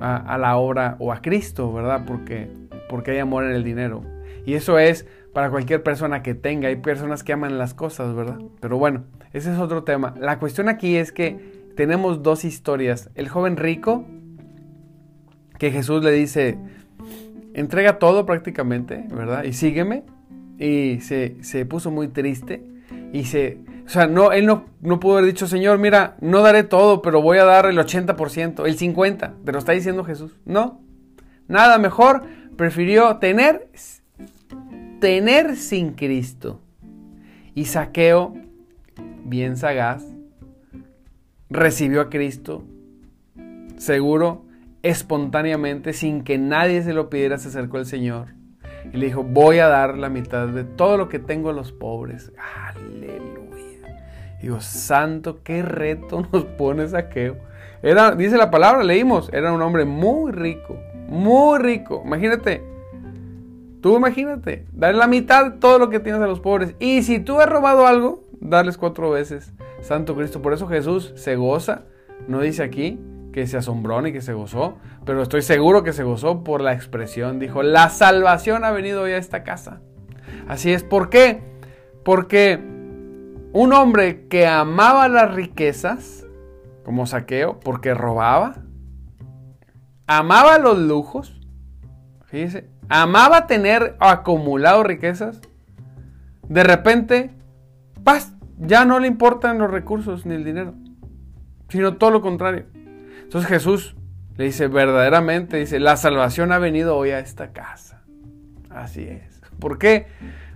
a, 0.00 0.38
la 0.38 0.56
obra 0.56 0.96
o 0.98 1.12
a 1.12 1.20
Cristo, 1.20 1.72
¿verdad? 1.72 2.04
Porque, 2.06 2.48
porque 2.88 3.12
hay 3.12 3.18
amor 3.18 3.44
en 3.44 3.52
el 3.52 3.64
dinero. 3.64 4.02
Y 4.46 4.54
eso 4.54 4.78
es 4.78 5.06
para 5.34 5.50
cualquier 5.50 5.82
persona 5.82 6.22
que 6.22 6.34
tenga. 6.34 6.68
Hay 6.68 6.76
personas 6.76 7.22
que 7.22 7.32
aman 7.32 7.58
las 7.58 7.74
cosas, 7.74 8.14
¿verdad? 8.14 8.38
Pero 8.60 8.78
bueno, 8.78 9.04
ese 9.32 9.52
es 9.52 9.58
otro 9.58 9.84
tema. 9.84 10.14
La 10.18 10.38
cuestión 10.38 10.68
aquí 10.68 10.96
es 10.96 11.12
que 11.12 11.72
tenemos 11.76 12.22
dos 12.22 12.44
historias. 12.44 13.10
El 13.14 13.28
joven 13.28 13.56
rico, 13.56 14.06
que 15.58 15.70
Jesús 15.70 16.02
le 16.02 16.12
dice, 16.12 16.56
entrega 17.58 17.98
todo 17.98 18.24
prácticamente, 18.24 19.04
¿verdad? 19.10 19.44
Y 19.44 19.52
sígueme. 19.52 20.04
Y 20.58 21.00
se, 21.00 21.66
puso 21.66 21.90
muy 21.90 22.08
triste. 22.08 22.62
Y 23.12 23.24
se... 23.24 23.58
O 23.86 23.90
sea, 23.90 24.06
no, 24.06 24.32
él 24.32 24.44
no, 24.44 24.66
no 24.80 25.00
pudo 25.00 25.16
haber 25.16 25.26
dicho, 25.26 25.46
Señor, 25.46 25.78
mira, 25.78 26.16
no 26.20 26.42
daré 26.42 26.62
todo, 26.62 27.00
pero 27.00 27.22
voy 27.22 27.38
a 27.38 27.44
dar 27.44 27.66
el 27.66 27.78
80%, 27.78 28.66
el 28.66 28.78
50%. 28.78 29.44
Te 29.44 29.52
lo 29.52 29.58
está 29.58 29.72
diciendo 29.72 30.04
Jesús. 30.04 30.36
No. 30.44 30.80
Nada 31.46 31.78
mejor. 31.78 32.24
Prefirió 32.56 33.16
tener, 33.16 33.68
tener 35.00 35.56
sin 35.56 35.92
Cristo. 35.92 36.60
Y 37.54 37.64
Saqueo, 37.64 38.34
bien 39.24 39.56
sagaz, 39.56 40.04
recibió 41.48 42.02
a 42.02 42.10
Cristo. 42.10 42.64
Seguro 43.78 44.47
espontáneamente, 44.88 45.92
sin 45.92 46.22
que 46.24 46.38
nadie 46.38 46.82
se 46.82 46.94
lo 46.94 47.10
pidiera, 47.10 47.38
se 47.38 47.48
acercó 47.48 47.76
al 47.76 47.86
Señor 47.86 48.28
y 48.92 48.96
le 48.96 49.06
dijo, 49.06 49.22
voy 49.22 49.58
a 49.58 49.68
dar 49.68 49.98
la 49.98 50.08
mitad 50.08 50.48
de 50.48 50.64
todo 50.64 50.96
lo 50.96 51.08
que 51.08 51.18
tengo 51.18 51.50
a 51.50 51.52
los 51.52 51.72
pobres. 51.72 52.32
Aleluya. 52.66 53.98
Digo, 54.40 54.60
santo, 54.60 55.42
qué 55.42 55.62
reto 55.62 56.26
nos 56.32 56.44
pone 56.44 56.88
Saqueo. 56.88 57.36
Era, 57.82 58.14
dice 58.14 58.36
la 58.36 58.50
palabra, 58.50 58.82
leímos, 58.82 59.30
era 59.32 59.52
un 59.52 59.62
hombre 59.62 59.84
muy 59.84 60.32
rico, 60.32 60.78
muy 61.08 61.58
rico. 61.58 62.02
Imagínate, 62.04 62.64
tú 63.80 63.96
imagínate, 63.96 64.66
dar 64.72 64.94
la 64.94 65.06
mitad 65.06 65.44
de 65.44 65.58
todo 65.58 65.78
lo 65.78 65.90
que 65.90 66.00
tienes 66.00 66.22
a 66.22 66.26
los 66.26 66.40
pobres. 66.40 66.74
Y 66.78 67.02
si 67.02 67.20
tú 67.20 67.40
has 67.40 67.48
robado 67.48 67.86
algo, 67.86 68.24
darles 68.40 68.78
cuatro 68.78 69.10
veces. 69.10 69.52
Santo 69.80 70.16
Cristo, 70.16 70.42
por 70.42 70.54
eso 70.54 70.66
Jesús 70.66 71.12
se 71.14 71.36
goza, 71.36 71.84
no 72.26 72.40
dice 72.40 72.64
aquí, 72.64 72.98
que 73.38 73.46
se 73.46 73.56
asombró 73.56 74.02
ni 74.02 74.12
que 74.12 74.20
se 74.20 74.32
gozó, 74.32 74.78
pero 75.04 75.22
estoy 75.22 75.42
seguro 75.42 75.84
que 75.84 75.92
se 75.92 76.02
gozó 76.02 76.42
por 76.42 76.60
la 76.60 76.72
expresión. 76.72 77.38
Dijo, 77.38 77.62
la 77.62 77.88
salvación 77.88 78.64
ha 78.64 78.72
venido 78.72 79.02
hoy 79.02 79.12
a 79.12 79.16
esta 79.16 79.44
casa. 79.44 79.80
Así 80.48 80.72
es, 80.72 80.82
¿por 80.82 81.08
qué? 81.08 81.40
Porque 82.04 82.58
un 83.52 83.72
hombre 83.72 84.26
que 84.26 84.48
amaba 84.48 85.06
las 85.06 85.32
riquezas, 85.32 86.26
como 86.84 87.06
saqueo, 87.06 87.60
porque 87.60 87.94
robaba, 87.94 88.56
amaba 90.08 90.58
los 90.58 90.76
lujos, 90.76 91.40
amaba 92.88 93.46
tener 93.46 93.94
acumulado 94.00 94.82
riquezas, 94.82 95.40
de 96.48 96.64
repente, 96.64 97.30
paz, 98.02 98.34
ya 98.58 98.84
no 98.84 98.98
le 98.98 99.06
importan 99.06 99.58
los 99.58 99.70
recursos 99.70 100.26
ni 100.26 100.34
el 100.34 100.42
dinero, 100.42 100.74
sino 101.68 101.98
todo 101.98 102.10
lo 102.10 102.20
contrario 102.20 102.64
entonces 103.28 103.50
Jesús 103.50 103.94
le 104.38 104.44
dice, 104.44 104.68
verdaderamente, 104.68 105.58
dice, 105.58 105.78
la 105.80 105.98
salvación 105.98 106.50
ha 106.50 106.58
venido 106.58 106.96
hoy 106.96 107.10
a 107.10 107.18
esta 107.18 107.52
casa. 107.52 108.00
Así 108.70 109.02
es. 109.02 109.42
¿Por 109.60 109.76
qué? 109.76 110.06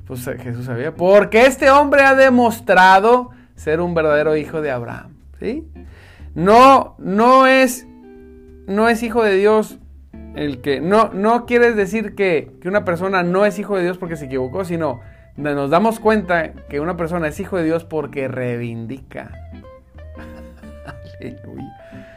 Pues 0.07 0.27
eh, 0.27 0.39
Jesús 0.39 0.65
sabía, 0.65 0.95
porque 0.95 1.45
este 1.45 1.71
hombre 1.71 2.01
ha 2.01 2.15
demostrado 2.15 3.29
ser 3.57 3.83
un 3.83 3.93
verdadero 3.93 4.39
hijo 4.39 4.63
de 4.63 4.71
Abraham. 4.71 5.19
¿sí? 5.39 5.69
No, 6.35 6.97
no 6.99 7.47
es, 7.47 7.87
no 8.67 8.89
es 8.89 9.03
hijo 9.03 9.23
de 9.23 9.35
Dios 9.35 9.79
el 10.35 10.63
que, 10.63 10.81
no, 10.81 11.11
no 11.13 11.45
quiere 11.45 11.75
decir 11.75 12.15
que, 12.15 12.53
que 12.63 12.69
una 12.69 12.87
persona 12.87 13.23
no 13.23 13.45
es 13.45 13.59
hijo 13.59 13.77
de 13.77 13.83
Dios 13.83 13.99
porque 13.99 14.17
se 14.17 14.25
equivocó, 14.25 14.65
sino 14.65 15.03
nos 15.37 15.69
damos 15.69 16.01
cuenta 16.01 16.55
que 16.71 16.81
una 16.81 16.97
persona 16.97 17.29
es 17.29 17.39
hijo 17.39 17.59
de 17.59 17.65
Dios 17.65 17.85
porque 17.85 18.29
reivindica. 18.29 19.31
Aleluya. 21.21 22.12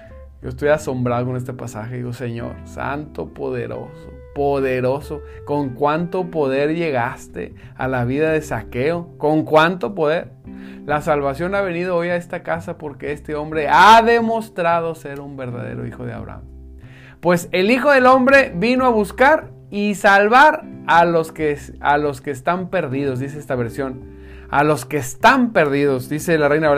Yo 0.45 0.49
estoy 0.49 0.69
asombrado 0.69 1.25
con 1.25 1.38
este 1.38 1.53
pasaje. 1.53 1.95
Digo, 1.95 2.13
Señor, 2.13 2.53
santo, 2.65 3.34
poderoso, 3.34 4.13
poderoso. 4.36 5.23
¿Con 5.43 5.69
cuánto 5.69 6.29
poder 6.29 6.75
llegaste 6.75 7.55
a 7.75 7.88
la 7.88 8.05
vida 8.05 8.29
de 8.29 8.43
saqueo? 8.43 9.17
¿Con 9.17 9.43
cuánto 9.43 9.95
poder? 9.95 10.34
La 10.86 11.01
salvación 11.01 11.55
ha 11.55 11.62
venido 11.62 11.95
hoy 11.95 12.10
a 12.10 12.15
esta 12.15 12.43
casa 12.43 12.77
porque 12.77 13.12
este 13.12 13.34
hombre 13.34 13.69
ha 13.71 14.03
demostrado 14.03 14.93
ser 14.93 15.19
un 15.19 15.36
verdadero 15.36 15.88
hijo 15.88 16.05
de 16.05 16.13
Abraham. 16.13 16.43
Pues 17.21 17.49
el 17.51 17.71
Hijo 17.71 17.89
del 17.89 18.05
Hombre 18.05 18.53
vino 18.55 18.86
a 18.86 18.89
buscar 18.89 19.49
y 19.71 19.95
salvar 19.95 20.63
a 20.86 21.05
los 21.05 21.31
que, 21.31 21.58
a 21.79 21.97
los 21.97 22.21
que 22.21 22.29
están 22.29 22.69
perdidos, 22.69 23.17
dice 23.17 23.39
esta 23.39 23.55
versión. 23.55 24.13
A 24.51 24.63
los 24.63 24.86
que 24.86 24.97
están 24.97 25.53
perdidos, 25.53 26.08
dice 26.08 26.38
la 26.38 26.49
Reina 26.49 26.69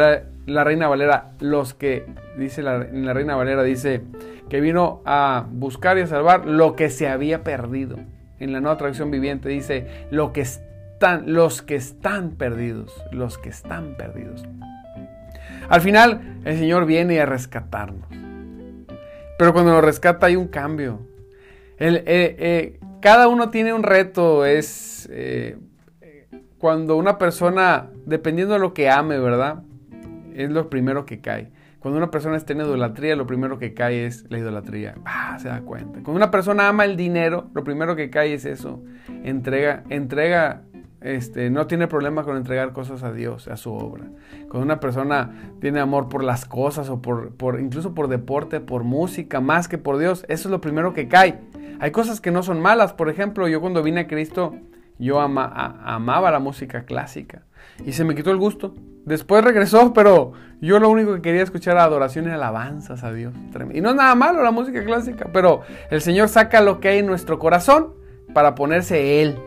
la 0.47 0.63
Reina 0.63 0.87
Valera 0.87 1.31
los 1.39 1.73
que, 1.73 2.05
dice 2.37 2.63
la, 2.63 2.79
Reina 2.79 3.35
Valera, 3.35 3.63
dice 3.63 4.01
que 4.49 4.61
vino 4.61 5.01
a 5.05 5.45
buscar 5.51 5.97
y 5.97 6.01
a 6.01 6.07
salvar 6.07 6.45
lo 6.45 6.75
que 6.75 6.89
se 6.89 7.07
había 7.07 7.43
perdido. 7.43 7.97
En 8.39 8.53
la 8.53 8.61
nueva 8.61 8.77
traducción 8.77 9.11
viviente 9.11 9.49
dice 9.49 10.05
lo 10.09 10.31
que 10.31 10.41
están, 10.41 11.33
los 11.33 11.61
que 11.61 11.75
están 11.75 12.31
perdidos, 12.31 12.93
los 13.11 13.37
que 13.37 13.49
están 13.49 13.95
perdidos. 13.97 14.45
Al 15.69 15.81
final, 15.81 16.39
el 16.45 16.57
Señor 16.57 16.85
viene 16.85 17.19
a 17.19 17.25
rescatarnos. 17.25 18.07
Pero 19.37 19.53
cuando 19.53 19.73
nos 19.73 19.83
rescata 19.83 20.27
hay 20.27 20.37
un 20.37 20.47
cambio. 20.47 21.01
El, 21.77 21.97
eh, 21.97 22.03
eh, 22.07 22.79
cada 23.01 23.27
uno 23.27 23.49
tiene 23.49 23.73
un 23.73 23.83
reto. 23.83 24.45
Es 24.45 25.09
eh, 25.11 25.57
cuando 26.57 26.95
una 26.95 27.17
persona, 27.17 27.89
dependiendo 28.05 28.53
de 28.53 28.59
lo 28.61 28.73
que 28.73 28.89
ame, 28.89 29.19
¿verdad? 29.19 29.63
Es 30.37 30.51
lo 30.51 30.69
primero 30.69 31.05
que 31.05 31.19
cae. 31.19 31.49
Cuando 31.79 31.97
una 31.97 32.11
persona 32.11 32.37
está 32.37 32.53
en 32.53 32.59
idolatría, 32.59 33.15
lo 33.15 33.25
primero 33.25 33.57
que 33.57 33.73
cae 33.73 34.05
es 34.05 34.25
la 34.29 34.37
idolatría. 34.37 34.95
Ah, 35.03 35.37
se 35.39 35.47
da 35.47 35.61
cuenta. 35.61 36.03
Cuando 36.03 36.13
una 36.13 36.29
persona 36.29 36.67
ama 36.67 36.85
el 36.85 36.95
dinero, 36.95 37.49
lo 37.55 37.63
primero 37.63 37.95
que 37.95 38.11
cae 38.11 38.33
es 38.33 38.45
eso. 38.45 38.83
Entrega, 39.23 39.83
entrega 39.89 40.61
este, 41.01 41.49
no 41.49 41.65
tiene 41.65 41.87
problema 41.87 42.23
con 42.23 42.37
entregar 42.37 42.71
cosas 42.71 43.01
a 43.01 43.11
Dios, 43.11 43.47
a 43.47 43.57
su 43.57 43.71
obra. 43.73 44.05
Cuando 44.49 44.61
una 44.61 44.79
persona 44.79 45.53
tiene 45.59 45.79
amor 45.79 46.07
por 46.07 46.23
las 46.23 46.45
cosas 46.45 46.89
o 46.89 47.01
por, 47.01 47.35
por, 47.35 47.59
incluso 47.59 47.95
por 47.95 48.07
deporte, 48.07 48.59
por 48.59 48.83
música, 48.83 49.39
más 49.39 49.67
que 49.67 49.79
por 49.79 49.97
Dios, 49.97 50.23
eso 50.27 50.49
es 50.49 50.51
lo 50.51 50.61
primero 50.61 50.93
que 50.93 51.07
cae. 51.07 51.39
Hay 51.79 51.91
cosas 51.91 52.21
que 52.21 52.31
no 52.31 52.43
son 52.43 52.61
malas. 52.61 52.93
Por 52.93 53.09
ejemplo, 53.09 53.47
yo 53.47 53.59
cuando 53.59 53.81
vine 53.81 54.01
a 54.01 54.07
Cristo, 54.07 54.55
yo 54.99 55.19
amaba 55.19 56.31
la 56.31 56.39
música 56.39 56.83
clásica 56.85 57.43
y 57.85 57.93
se 57.93 58.03
me 58.03 58.13
quitó 58.13 58.31
el 58.31 58.37
gusto. 58.37 58.75
Después 59.07 59.43
regresó, 59.43 59.93
pero 59.93 60.33
yo 60.61 60.79
lo 60.79 60.89
único 60.89 61.15
que 61.15 61.21
quería 61.21 61.41
escuchar 61.41 61.73
era 61.73 61.85
adoración 61.85 62.27
y 62.27 62.31
alabanzas 62.31 63.03
a 63.03 63.11
Dios. 63.11 63.33
Y 63.73 63.81
no 63.81 63.89
es 63.89 63.95
nada 63.95 64.13
malo 64.13 64.43
la 64.43 64.51
música 64.51 64.83
clásica, 64.85 65.29
pero 65.33 65.61
el 65.89 66.01
Señor 66.01 66.29
saca 66.29 66.61
lo 66.61 66.79
que 66.79 66.89
hay 66.89 66.99
en 66.99 67.07
nuestro 67.07 67.39
corazón 67.39 67.93
para 68.33 68.53
ponerse 68.53 69.21
Él 69.21 69.39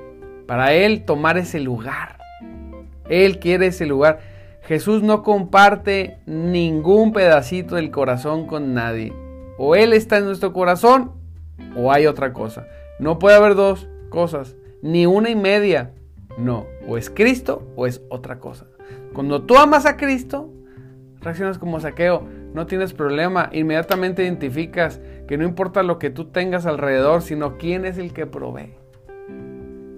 para 0.51 0.73
Él 0.73 1.05
tomar 1.05 1.39
ese 1.39 1.61
lugar. 1.61 2.19
Él 3.09 3.39
quiere 3.39 3.69
ese 3.69 3.87
lugar. 3.87 4.19
Jesús 4.63 5.01
no 5.01 5.23
comparte 5.23 6.19
ningún 6.27 7.13
pedacito 7.13 7.77
del 7.77 7.93
corazón 7.93 8.49
con 8.49 8.75
nadie. 8.75 9.13
O 9.59 9.77
Él 9.77 9.93
está 9.93 10.19
en 10.19 10.25
nuestro 10.25 10.53
corazón 10.53 11.13
o 11.77 11.93
hay 11.93 12.09
otra 12.09 12.33
cosa. 12.33 12.67
No 12.99 13.21
puede 13.21 13.37
haber 13.37 13.55
dos 13.55 13.87
cosas, 14.09 14.57
ni 14.83 15.07
una 15.07 15.31
y 15.31 15.37
media. 15.37 15.93
No, 16.37 16.67
o 16.89 16.99
es 16.99 17.11
Cristo 17.11 17.63
o 17.77 17.87
es 17.87 18.03
otra 18.09 18.41
cosa. 18.41 18.67
Cuando 19.13 19.43
tú 19.43 19.57
amas 19.57 19.87
a 19.87 19.97
Cristo, 19.97 20.53
reaccionas 21.21 21.59
como 21.59 21.81
saqueo, 21.81 22.27
no 22.55 22.67
tienes 22.67 22.93
problema, 22.93 23.49
inmediatamente 23.53 24.23
identificas 24.23 25.01
que 25.29 25.39
no 25.39 25.45
importa 25.45 25.83
lo 25.83 25.99
que 25.99 26.11
tú 26.11 26.27
tengas 26.27 26.67
alrededor, 26.67 27.23
sino 27.23 27.59
quién 27.59 27.85
es 27.85 27.99
el 27.99 28.13
que 28.13 28.27
provee. 28.27 28.75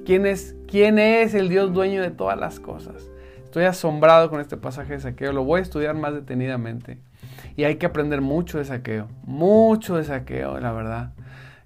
¿Quién 0.05 0.27
es, 0.27 0.57
¿Quién 0.67 0.99
es 0.99 1.35
el 1.35 1.49
Dios 1.49 1.73
dueño 1.73 2.03
de 2.03 2.11
todas 2.11 2.39
las 2.39 2.61
cosas? 2.61 3.11
Estoy 3.45 3.65
asombrado 3.65 4.31
con 4.31 4.41
este 4.41 4.57
pasaje 4.57 4.95
de 4.95 5.01
saqueo, 5.01 5.33
lo 5.33 5.45
voy 5.45 5.61
a 5.61 5.63
estudiar 5.63 5.95
más 5.95 6.15
detenidamente. 6.15 6.99
Y 7.57 7.65
hay 7.65 7.77
que 7.77 7.87
aprender 7.87 8.21
mucho 8.21 8.59
de 8.59 8.65
saqueo, 8.65 9.09
mucho 9.25 9.97
de 9.97 10.05
saqueo, 10.05 10.59
la 10.59 10.73
verdad. 10.73 11.13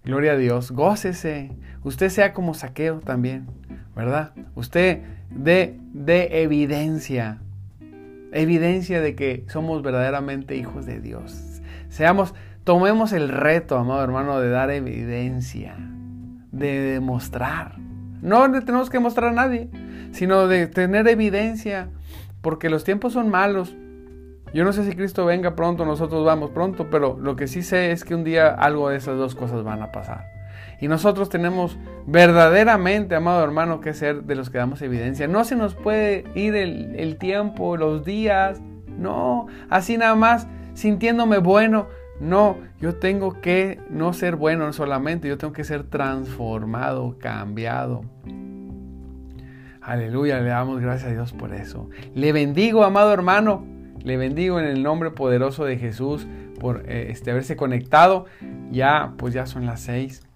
Gloria 0.05 0.33
a 0.33 0.37
Dios, 0.37 0.71
gócese. 0.71 1.53
Usted 1.83 2.11
sea 2.11 2.33
como 2.33 2.55
saqueo 2.55 3.01
también, 3.01 3.47
¿verdad? 3.97 4.33
Usted 4.55 5.01
dé 5.31 5.81
de 5.95 6.43
evidencia, 6.43 7.39
evidencia 8.31 9.01
de 9.01 9.17
que 9.17 9.45
somos 9.49 9.83
verdaderamente 9.83 10.55
hijos 10.55 10.85
de 10.85 11.01
Dios. 11.01 11.63
Seamos, 11.89 12.35
tomemos 12.63 13.15
el 13.15 13.31
reto, 13.31 13.79
amado 13.79 14.05
hermano, 14.05 14.39
de 14.39 14.51
dar 14.51 14.71
evidencia, 14.71 15.77
de 16.53 16.81
demostrar. 16.81 17.79
No 18.21 18.47
le 18.49 18.61
tenemos 18.61 18.91
que 18.91 19.01
mostrar 19.01 19.31
a 19.31 19.35
nadie, 19.35 19.71
sino 20.13 20.47
de 20.47 20.67
tener 20.67 21.09
evidencia, 21.09 21.89
porque 22.43 22.69
los 22.69 22.85
tiempos 22.85 23.15
son 23.15 23.31
malos. 23.31 23.75
Yo 24.53 24.65
no 24.65 24.73
sé 24.75 24.85
si 24.85 24.95
Cristo 24.95 25.25
venga 25.25 25.57
pronto, 25.57 25.87
nosotros 25.87 26.25
vamos 26.25 26.51
pronto, 26.51 26.89
pero 26.91 27.19
lo 27.19 27.35
que 27.35 27.47
sí 27.47 27.63
sé 27.63 27.93
es 27.93 28.05
que 28.05 28.15
un 28.15 28.25
día 28.25 28.49
algo 28.49 28.91
de 28.91 28.97
esas 28.97 29.17
dos 29.17 29.35
cosas 29.35 29.65
van 29.65 29.83
a 29.83 29.91
pasar. 29.91 30.36
Y 30.81 30.89
nosotros 30.89 31.29
tenemos 31.29 31.79
verdaderamente, 32.07 33.15
amado 33.15 33.43
hermano, 33.43 33.81
que 33.81 33.95
ser 33.95 34.25
de 34.25 34.35
los 34.35 34.51
que 34.51 34.59
damos 34.59 34.83
evidencia. 34.83 35.27
No 35.27 35.45
se 35.45 35.57
nos 35.57 35.75
puede 35.75 36.25
ir 36.35 36.55
el, 36.55 37.17
tiempo, 37.17 37.77
los 37.77 38.05
días, 38.05 38.61
no, 38.99 39.47
así 39.71 39.97
nada 39.97 40.15
más, 40.15 40.47
sintiéndome 40.75 41.39
bueno. 41.39 41.89
No, 42.21 42.57
yo 42.81 42.97
tengo 42.97 43.41
que 43.43 43.79
no 43.91 44.15
ser 44.15 44.37
bueno 44.37 44.73
solamente, 44.73 45.29
yo 45.29 45.37
tengo 45.37 45.53
que 45.53 45.65
ser 45.65 45.85
transformado, 45.85 47.17
cambiado. 47.19 48.05
Aleluya, 49.83 50.41
le 50.41 50.49
damos 50.49 50.81
gracias 50.81 51.11
a 51.11 51.13
Dios 51.13 51.33
por 51.33 51.55
eso. 51.55 51.89
Le 52.15 52.33
bendigo, 52.33 52.85
amado 52.85 53.13
hermano, 53.13 53.65
le 54.03 54.17
bendigo 54.17 54.59
en 54.59 54.67
el 54.67 54.83
nombre 54.83 55.11
poderoso 55.11 55.65
de 55.65 55.79
Jesús 55.79 56.27
por 56.59 56.85
eh, 56.87 57.09
este, 57.11 57.31
haberse 57.31 57.57
conectado. 57.57 58.27
Ya, 58.71 59.13
pues 59.17 59.35
ya 59.35 59.47
son 59.47 59.67
las 59.67 59.81
seis. 59.81 60.27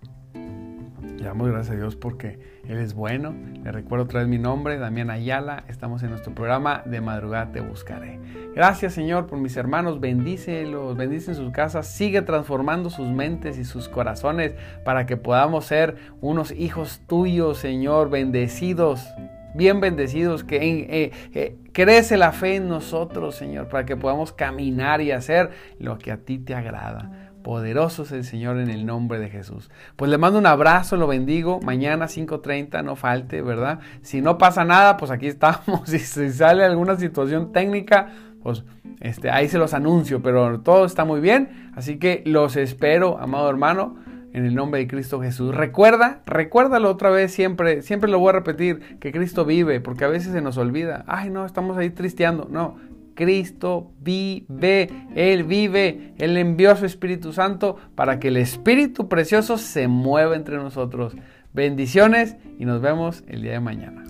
Le 1.21 1.27
damos 1.27 1.49
gracias 1.49 1.77
a 1.77 1.79
Dios 1.79 1.97
porque 1.97 2.39
Él 2.67 2.79
es 2.79 2.95
bueno. 2.95 3.35
Le 3.63 3.71
recuerdo 3.71 4.07
otra 4.07 4.21
vez 4.21 4.29
mi 4.29 4.39
nombre, 4.39 4.79
Damián 4.79 5.11
Ayala. 5.11 5.65
Estamos 5.69 6.03
en 6.03 6.09
nuestro 6.09 6.35
programa 6.35 6.83
De 6.87 7.03
Madrugada 7.03 7.53
Te 7.53 7.61
Buscaré. 7.61 8.19
Gracias 8.55 8.95
Señor 8.95 9.27
por 9.27 9.39
mis 9.39 9.55
hermanos. 9.59 10.01
Bendícelos, 10.01 10.97
bendice 10.97 11.33
en 11.33 11.37
sus 11.37 11.53
casas. 11.53 11.89
Sigue 11.89 12.23
transformando 12.23 12.89
sus 12.89 13.07
mentes 13.09 13.59
y 13.59 13.67
sus 13.67 13.91
corazones 13.91 14.55
para 14.83 15.05
que 15.05 15.19
podamos 15.19 15.67
ser 15.67 15.97
unos 16.23 16.53
hijos 16.53 17.03
tuyos, 17.07 17.59
Señor, 17.59 18.09
bendecidos. 18.09 19.07
Bien 19.55 19.81
bendecidos, 19.81 20.43
que 20.43 20.57
eh, 20.57 21.13
eh, 21.35 21.57
crece 21.73 22.17
la 22.17 22.33
fe 22.33 22.57
en 22.57 22.69
nosotros, 22.69 23.35
Señor, 23.35 23.69
para 23.69 23.85
que 23.85 23.97
podamos 23.97 24.33
caminar 24.33 25.03
y 25.03 25.11
hacer 25.11 25.51
lo 25.79 25.99
que 25.99 26.13
a 26.13 26.19
ti 26.19 26.39
te 26.39 26.55
agrada. 26.55 27.30
Poderoso 27.43 28.03
es 28.03 28.13
el 28.13 28.25
Señor 28.25 28.59
en 28.59 28.69
el 28.69 28.85
nombre 28.85 29.19
de 29.19 29.31
Jesús. 29.31 29.71
Pues 29.97 30.11
le 30.11 30.19
mando 30.19 30.39
un 30.39 30.47
abrazo, 30.47 30.97
lo 30.97 31.07
bendigo. 31.07 31.61
Mañana 31.63 32.07
5.30, 32.07 32.85
no 32.85 32.97
falte, 32.97 33.41
¿verdad? 33.41 33.81
Si 34.03 34.21
no 34.21 34.37
pasa 34.37 34.65
nada, 34.65 34.97
pues 34.97 35.11
aquí 35.11 35.27
estamos. 35.27 35.81
Si, 35.91 35.99
si 35.99 36.31
sale 36.31 36.65
alguna 36.65 36.97
situación 36.97 37.53
técnica, 37.53 38.09
pues 38.43 38.65
este, 39.01 39.31
ahí 39.31 39.49
se 39.49 39.59
los 39.59 39.73
anuncio. 39.73 40.23
Pero 40.23 40.61
todo 40.61 40.85
está 40.85 41.05
muy 41.05 41.21
bien. 41.21 41.71
Así 41.75 41.99
que 41.99 42.23
los 42.27 42.57
espero, 42.57 43.19
amado 43.19 43.49
hermano, 43.49 43.97
en 44.33 44.45
el 44.45 44.55
nombre 44.55 44.81
de 44.81 44.87
Cristo 44.87 45.21
Jesús. 45.21 45.55
Recuerda, 45.55 46.21
recuérdalo 46.27 46.91
otra 46.91 47.11
vez 47.11 47.33
siempre. 47.33 47.83
Siempre 47.83 48.11
lo 48.11 48.19
voy 48.19 48.31
a 48.31 48.33
repetir, 48.33 48.99
que 48.99 49.13
Cristo 49.13 49.45
vive, 49.45 49.81
porque 49.81 50.05
a 50.05 50.09
veces 50.09 50.33
se 50.33 50.43
nos 50.43 50.57
olvida. 50.57 51.05
Ay, 51.07 51.31
no, 51.31 51.47
estamos 51.47 51.77
ahí 51.77 51.91
tristeando. 51.91 52.49
No, 52.51 52.77
Cristo 53.15 53.93
vive, 54.01 54.91
Él 55.15 55.45
vive, 55.45 56.15
Él 56.19 56.37
envió 56.37 56.73
a 56.73 56.77
su 56.77 56.87
Espíritu 56.87 57.33
Santo 57.33 57.77
para 57.95 58.19
que 58.19 58.29
el 58.29 58.37
Espíritu 58.37 59.09
Precioso 59.09 59.59
se 59.59 59.89
mueva 59.89 60.37
entre 60.37 60.57
nosotros. 60.57 61.15
Bendiciones 61.53 62.37
y 62.59 62.65
nos 62.65 62.81
vemos 62.81 63.25
el 63.27 63.43
día 63.43 63.53
de 63.53 63.61
mañana. 63.61 64.05